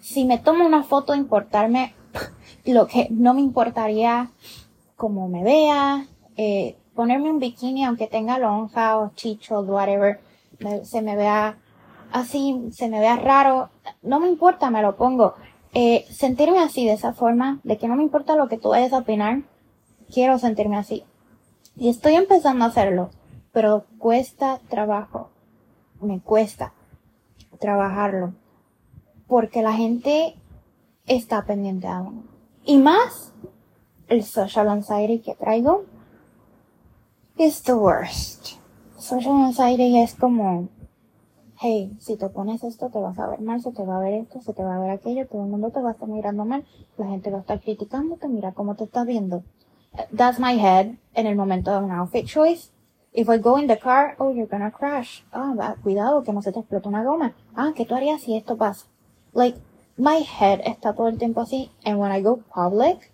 si 0.00 0.24
me 0.24 0.38
tomo 0.38 0.64
una 0.64 0.84
foto 0.84 1.14
importarme 1.14 1.94
lo 2.64 2.86
que 2.86 3.08
no 3.10 3.34
me 3.34 3.40
importaría 3.40 4.30
como 4.96 5.28
me 5.28 5.42
vea, 5.42 6.06
eh, 6.36 6.76
ponerme 6.94 7.30
un 7.30 7.38
bikini 7.38 7.84
aunque 7.84 8.06
tenga 8.06 8.38
lonja 8.38 8.98
o 8.98 9.10
chicho, 9.14 9.60
whatever, 9.60 10.20
se 10.84 11.02
me 11.02 11.16
vea 11.16 11.58
así 12.12 12.68
se 12.72 12.88
me 12.88 13.00
vea 13.00 13.16
raro, 13.16 13.70
no 14.02 14.20
me 14.20 14.28
importa, 14.28 14.70
me 14.70 14.82
lo 14.82 14.96
pongo. 14.96 15.34
Eh, 15.74 16.06
sentirme 16.10 16.60
así 16.60 16.86
de 16.86 16.94
esa 16.94 17.12
forma, 17.12 17.60
de 17.62 17.76
que 17.76 17.88
no 17.88 17.96
me 17.96 18.02
importa 18.02 18.36
lo 18.36 18.48
que 18.48 18.56
tú 18.56 18.70
vayas 18.70 18.92
a 18.92 18.98
opinar, 18.98 19.42
quiero 20.12 20.38
sentirme 20.38 20.76
así. 20.76 21.04
Y 21.76 21.90
estoy 21.90 22.14
empezando 22.14 22.64
a 22.64 22.68
hacerlo, 22.68 23.10
pero 23.52 23.84
cuesta 23.98 24.60
trabajo. 24.68 25.28
Me 26.00 26.20
cuesta 26.20 26.72
trabajarlo. 27.58 28.32
Porque 29.26 29.62
la 29.62 29.74
gente 29.74 30.36
está 31.06 31.44
pendiente 31.44 31.86
a 31.86 32.00
uno. 32.00 32.24
Y 32.64 32.78
más 32.78 33.32
el 34.08 34.24
social 34.24 34.68
anxiety 34.68 35.18
que 35.20 35.34
traigo 35.34 35.84
is 37.36 37.62
the 37.62 37.74
worst. 37.74 38.58
Social 38.96 39.44
anxiety 39.44 39.98
es 39.98 40.14
como, 40.14 40.68
hey, 41.60 41.94
si 42.00 42.16
te 42.16 42.28
pones 42.30 42.64
esto 42.64 42.88
te 42.88 42.98
vas 42.98 43.18
a 43.18 43.28
ver 43.28 43.40
mal, 43.40 43.60
se 43.60 43.72
te 43.72 43.84
va 43.84 43.96
a 43.96 44.00
ver 44.00 44.14
esto, 44.14 44.40
se 44.40 44.54
te 44.54 44.62
va 44.62 44.76
a 44.76 44.80
ver 44.80 44.90
aquello, 44.90 45.26
todo 45.26 45.44
el 45.44 45.50
mundo 45.50 45.70
te 45.70 45.80
va 45.80 45.90
a 45.90 45.92
estar 45.92 46.08
mirando 46.08 46.44
mal, 46.44 46.64
la 46.96 47.06
gente 47.08 47.30
va 47.30 47.38
a 47.38 47.40
estar 47.40 47.60
criticándote, 47.60 48.28
mira 48.28 48.52
cómo 48.52 48.74
te 48.74 48.84
está 48.84 49.04
viendo. 49.04 49.44
That's 50.12 50.38
my 50.38 50.52
head 50.52 50.96
en 51.14 51.26
el 51.26 51.36
momento 51.36 51.70
de 51.70 51.78
un 51.78 51.90
outfit 51.90 52.26
choice. 52.26 52.70
If 53.12 53.28
I 53.28 53.38
go 53.38 53.56
in 53.56 53.66
the 53.66 53.78
car, 53.78 54.14
oh, 54.18 54.30
you're 54.30 54.46
gonna 54.46 54.70
crash. 54.70 55.22
Ah, 55.32 55.76
cuidado 55.82 56.22
que 56.22 56.32
no 56.32 56.42
se 56.42 56.52
te 56.52 56.60
explota 56.60 56.88
una 56.88 57.02
goma. 57.02 57.34
Ah, 57.54 57.72
¿qué 57.74 57.86
tú 57.86 57.94
harías 57.94 58.20
si 58.20 58.36
esto 58.36 58.56
pasa? 58.56 58.86
Like, 59.32 59.58
my 59.96 60.22
head 60.22 60.60
está 60.66 60.94
todo 60.94 61.08
el 61.08 61.18
tiempo 61.18 61.40
así. 61.40 61.70
And 61.84 61.98
when 61.98 62.12
I 62.12 62.20
go 62.20 62.36
public, 62.54 63.10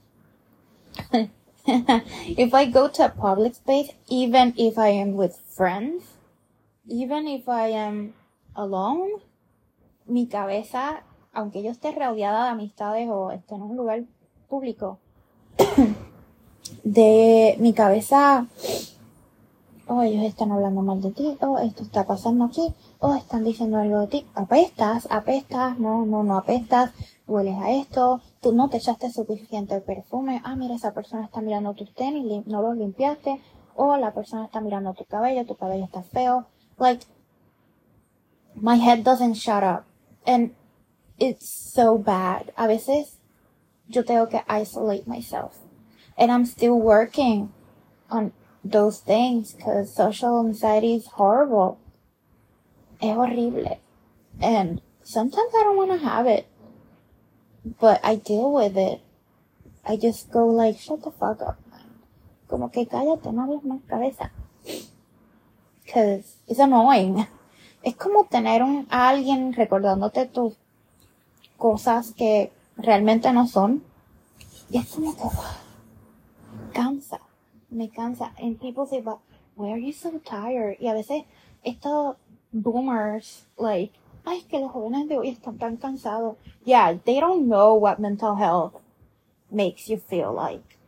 if 1.66 2.52
I 2.52 2.66
go 2.66 2.88
to 2.88 3.04
a 3.04 3.08
public 3.10 3.54
space, 3.54 3.92
even 4.08 4.54
if 4.56 4.76
I 4.76 4.88
am 4.88 5.14
with 5.14 5.36
friends, 5.36 6.18
even 6.88 7.28
if 7.28 7.48
I 7.48 7.68
am 7.68 8.14
alone, 8.56 9.22
mi 10.06 10.26
cabeza, 10.26 11.04
aunque 11.32 11.62
yo 11.62 11.70
esté 11.70 11.92
rodeada 11.92 12.44
de 12.44 12.50
amistades 12.50 13.08
o 13.08 13.30
esté 13.30 13.54
en 13.54 13.62
un 13.62 13.76
lugar 13.76 14.02
público, 14.48 14.98
de 16.84 17.56
mi 17.60 17.72
cabeza, 17.72 18.46
oh, 19.86 20.02
ellos 20.02 20.24
están 20.24 20.52
hablando 20.52 20.82
mal 20.82 21.00
de 21.00 21.10
ti, 21.12 21.36
oh, 21.40 21.58
esto 21.58 21.82
está 21.82 22.04
pasando 22.04 22.44
aquí, 22.44 22.74
oh, 23.00 23.14
están 23.14 23.44
diciendo 23.44 23.78
algo 23.78 24.00
de 24.00 24.06
ti, 24.06 24.26
apestas, 24.34 25.06
apestas, 25.10 25.78
no, 25.78 26.04
no, 26.06 26.22
no 26.22 26.38
apestas, 26.38 26.92
hueles 27.26 27.56
a 27.58 27.70
esto, 27.70 28.20
tú 28.40 28.52
no 28.52 28.68
te 28.68 28.78
echaste 28.78 29.10
suficiente 29.10 29.80
perfume, 29.80 30.40
ah, 30.44 30.56
mira, 30.56 30.74
esa 30.74 30.92
persona 30.92 31.24
está 31.24 31.40
mirando 31.40 31.74
tus 31.74 31.92
tenis, 31.94 32.46
no 32.46 32.62
los 32.62 32.76
limpiaste, 32.76 33.40
o 33.74 33.96
la 33.96 34.12
persona 34.12 34.44
está 34.44 34.60
mirando 34.60 34.92
tu 34.94 35.04
cabello, 35.04 35.46
tu 35.46 35.56
cabello 35.56 35.84
está 35.84 36.02
feo, 36.02 36.46
like, 36.78 37.06
my 38.54 38.76
head 38.76 39.02
doesn't 39.02 39.34
shut 39.34 39.62
up, 39.62 39.84
and 40.26 40.54
it's 41.18 41.48
so 41.48 41.96
bad. 41.96 42.52
A 42.56 42.66
veces 42.66 43.18
yo 43.88 44.04
tengo 44.04 44.28
que 44.28 44.42
isolate 44.48 45.06
myself, 45.06 45.54
and 46.16 46.30
I'm 46.30 46.46
still 46.46 46.78
working 46.78 47.52
on 48.10 48.32
those 48.64 49.00
things 49.00 49.52
because 49.52 49.94
social 49.94 50.40
anxiety 50.40 50.94
is 50.94 51.06
horrible. 51.06 51.78
Es 53.00 53.14
horrible. 53.14 53.80
And 54.40 54.80
sometimes 55.02 55.52
I 55.54 55.62
don't 55.64 55.76
want 55.76 55.90
to 55.92 56.06
have 56.06 56.26
it. 56.26 56.46
But 57.80 58.00
I 58.04 58.16
deal 58.16 58.52
with 58.52 58.76
it. 58.76 59.00
I 59.84 59.96
just 59.96 60.30
go 60.30 60.46
like, 60.46 60.78
shut 60.78 61.02
the 61.02 61.10
fuck 61.10 61.42
up. 61.42 61.58
Como 62.48 62.70
que 62.70 62.86
cállate, 62.86 63.32
no 63.32 63.42
hables 63.42 63.64
más 63.64 63.80
cabeza. 63.88 64.30
Cause 65.92 66.36
it's 66.46 66.58
annoying. 66.58 67.26
Es 67.82 67.96
como 67.96 68.26
tener 68.26 68.62
un, 68.62 68.86
a 68.90 69.08
alguien 69.08 69.52
recordándote 69.52 70.26
tus 70.26 70.54
cosas 71.58 72.12
que 72.12 72.52
realmente 72.76 73.32
no 73.32 73.48
son. 73.48 73.82
Y 74.70 74.78
es 74.78 74.86
como 74.90 75.16
que, 75.16 75.22
cansa. 76.72 77.20
Me 77.70 77.88
cansa. 77.88 78.32
And 78.38 78.60
people 78.60 78.86
say, 78.86 79.00
but 79.00 79.18
why 79.54 79.70
are 79.70 79.78
you 79.78 79.92
so 79.92 80.18
tired? 80.24 80.76
Y 80.80 80.88
a 80.88 80.94
veces 80.94 81.24
estos 81.64 82.16
boomers, 82.52 83.46
like, 83.58 83.92
ay, 84.24 84.42
que 84.48 84.60
los 84.60 84.72
jóvenes 84.72 85.08
de 85.08 85.16
hoy 85.16 85.28
están 85.28 85.58
tan 85.58 85.76
cansados. 85.76 86.36
Yeah, 86.64 86.94
they 87.04 87.20
don't 87.20 87.48
know 87.48 87.74
what 87.74 87.98
mental 87.98 88.36
health 88.36 88.80
makes 89.50 89.88
you 89.88 89.96
feel 89.96 90.32
like. 90.32 90.78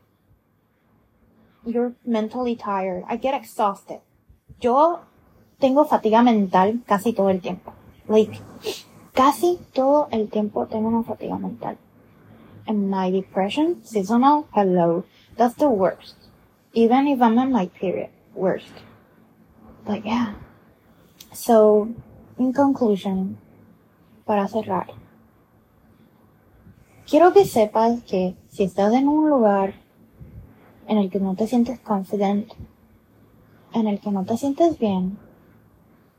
You're 1.65 1.95
mentally 2.05 2.57
tired. 2.57 3.05
I 3.09 3.17
get 3.17 3.35
exhausted. 3.35 4.01
Yo 4.61 5.01
tengo 5.59 5.85
fatiga 5.85 6.23
mental 6.23 6.81
casi 6.87 7.13
todo 7.13 7.29
el 7.29 7.41
tiempo. 7.41 7.73
Like, 8.07 8.39
casi 9.15 9.59
todo 9.73 10.09
el 10.13 10.29
tiempo 10.29 10.67
tengo 10.67 10.89
una 10.89 11.03
fatiga 11.03 11.39
mental. 11.41 11.79
And 12.67 12.91
my 12.91 13.11
depression, 13.11 13.83
seasonal, 13.83 14.47
hello. 14.53 15.05
That's 15.37 15.55
the 15.55 15.69
worst. 15.69 16.15
Even 16.73 17.07
if 17.07 17.21
I'm 17.21 17.39
in 17.39 17.53
my 17.53 17.67
period, 17.67 18.11
worst. 18.35 18.73
But 19.85 20.07
yeah. 20.07 20.35
So, 21.33 21.95
in 22.39 22.53
conclusion, 22.53 23.39
para 24.25 24.49
cerrar, 24.49 24.87
quiero 27.07 27.33
que 27.33 27.45
sepas 27.45 28.03
que 28.05 28.37
si 28.49 28.65
estás 28.65 28.93
en 28.95 29.09
un 29.09 29.29
lugar 29.29 29.75
en 30.87 30.99
el 30.99 31.11
que 31.11 31.21
no 31.21 31.35
te 31.35 31.47
sientes 31.47 31.79
confident, 31.81 32.53
en 33.73 33.89
el 33.89 34.01
que 34.01 34.11
no 34.11 34.25
te 34.25 34.37
sientes 34.37 34.79
bien, 34.79 35.17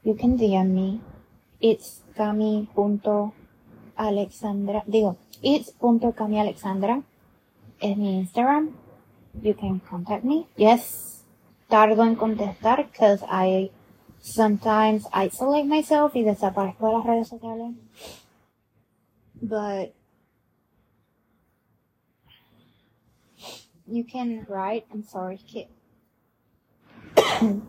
you 0.03 0.15
can 0.15 0.37
DM 0.37 0.73
me. 0.73 1.01
It's 1.61 2.01
cami.alexandra, 2.15 4.83
digo, 4.85 5.17
it's.camialexandra 5.41 7.03
es 7.79 7.97
mi 7.97 8.19
Instagram. 8.19 8.84
You 9.41 9.53
can 9.53 9.79
contact 9.79 10.23
me. 10.23 10.47
Yes, 10.55 11.23
tardo 11.69 12.03
en 12.03 12.15
contestar 12.15 12.85
because 12.91 13.23
I 13.27 13.71
sometimes 14.19 15.05
isolate 15.13 15.65
myself 15.65 16.15
y 16.15 16.23
desaparezco 16.23 16.87
de 16.87 16.93
las 16.93 17.05
redes 17.05 17.27
sociales. 17.27 17.75
But 19.41 19.93
you 23.87 24.03
can 24.03 24.45
write. 24.47 24.85
I'm 24.91 25.03
sorry, 25.03 25.37
kid. 25.37 25.67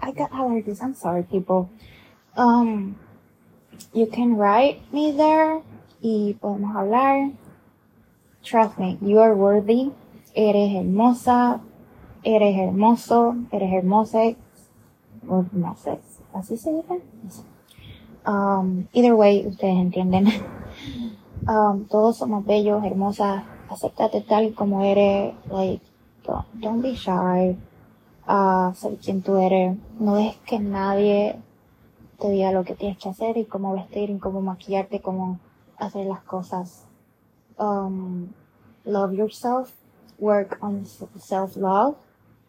I 0.00 0.12
got 0.12 0.30
allergies. 0.32 0.82
I'm 0.82 0.94
sorry, 0.94 1.22
people. 1.22 1.70
Um, 2.36 2.96
you 3.92 4.06
can 4.06 4.36
write 4.36 4.80
me 4.92 5.12
there 5.12 5.62
y 6.02 6.36
podemos 6.40 6.74
hablar. 6.74 7.32
Trust 8.44 8.78
me, 8.78 8.98
you 9.02 9.18
are 9.18 9.34
worthy. 9.34 9.92
Eres 10.40 10.72
hermosa. 10.72 11.60
Eres 12.22 12.56
hermoso. 12.56 13.34
Eres 13.50 13.72
hermosa. 13.72 14.20
Hermosa. 15.24 15.98
¿Así 16.32 16.56
se 16.56 16.74
dice? 16.74 17.02
Um, 18.24 18.86
either 18.92 19.14
way, 19.14 19.44
ustedes 19.48 19.74
entienden. 19.74 20.28
um, 21.48 21.86
todos 21.86 22.18
somos 22.18 22.46
bellos, 22.46 22.84
hermosas. 22.84 23.42
Acéptate 23.68 24.20
tal 24.20 24.54
como 24.54 24.84
eres. 24.84 25.34
Like, 25.50 25.82
don't, 26.24 26.82
be 26.82 26.94
shy 26.94 27.58
a 28.28 28.72
ser 28.76 28.96
quien 28.98 29.22
tú 29.22 29.38
eres. 29.38 29.76
No 29.98 30.14
dejes 30.14 30.36
que 30.46 30.60
nadie 30.60 31.34
te 32.20 32.30
diga 32.30 32.52
lo 32.52 32.62
que 32.62 32.76
tienes 32.76 32.98
que 32.98 33.08
hacer 33.08 33.38
y 33.38 33.44
cómo 33.44 33.72
vestir 33.72 34.10
y 34.10 34.18
cómo 34.20 34.40
maquillarte, 34.40 35.00
cómo 35.00 35.40
hacer 35.78 36.06
las 36.06 36.20
cosas. 36.20 36.86
Um, 37.58 38.28
love 38.84 39.14
yourself. 39.14 39.72
Work 40.18 40.58
on 40.60 40.84
self-love. 40.84 41.96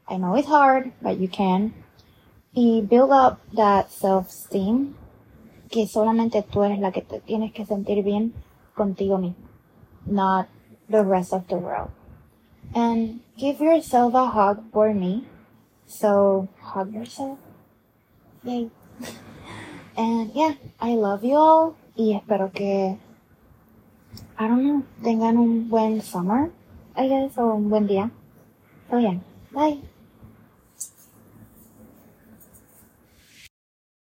I 0.07 0.17
know 0.17 0.35
it's 0.35 0.47
hard, 0.47 0.91
but 1.01 1.19
you 1.19 1.27
can. 1.27 1.73
Y 2.55 2.81
build 2.81 3.11
up 3.11 3.39
that 3.53 3.91
self-esteem. 3.91 4.95
Que 5.69 5.85
solamente 5.87 6.41
tú 6.41 6.63
eres 6.63 6.79
la 6.79 6.91
que 6.91 7.01
te 7.01 7.19
tienes 7.19 7.53
que 7.53 7.65
sentir 7.65 8.03
bien 8.03 8.33
contigo 8.75 9.19
mismo. 9.19 9.47
Not 10.05 10.47
the 10.89 11.03
rest 11.03 11.31
of 11.31 11.47
the 11.47 11.57
world. 11.57 11.91
And 12.73 13.21
give 13.37 13.61
yourself 13.61 14.13
a 14.15 14.25
hug 14.25 14.71
for 14.71 14.93
me. 14.93 15.27
So 15.85 16.47
hug 16.61 16.93
yourself. 16.93 17.37
Yay. 18.43 18.69
And 19.97 20.31
yeah, 20.33 20.53
I 20.79 20.95
love 20.95 21.23
you 21.23 21.35
all. 21.35 21.75
Y 21.95 22.13
espero 22.15 22.53
que, 22.53 22.97
I 24.37 24.47
don't 24.47 24.63
know, 24.63 24.83
tengan 25.03 25.37
un 25.37 25.67
buen 25.67 26.01
summer, 26.01 26.51
I 26.99 27.07
guess, 27.07 27.37
o 27.39 27.55
un 27.55 27.69
buen 27.69 27.87
día. 27.87 28.11
So 28.89 28.99
yeah, 28.99 29.19
bye. 29.53 29.81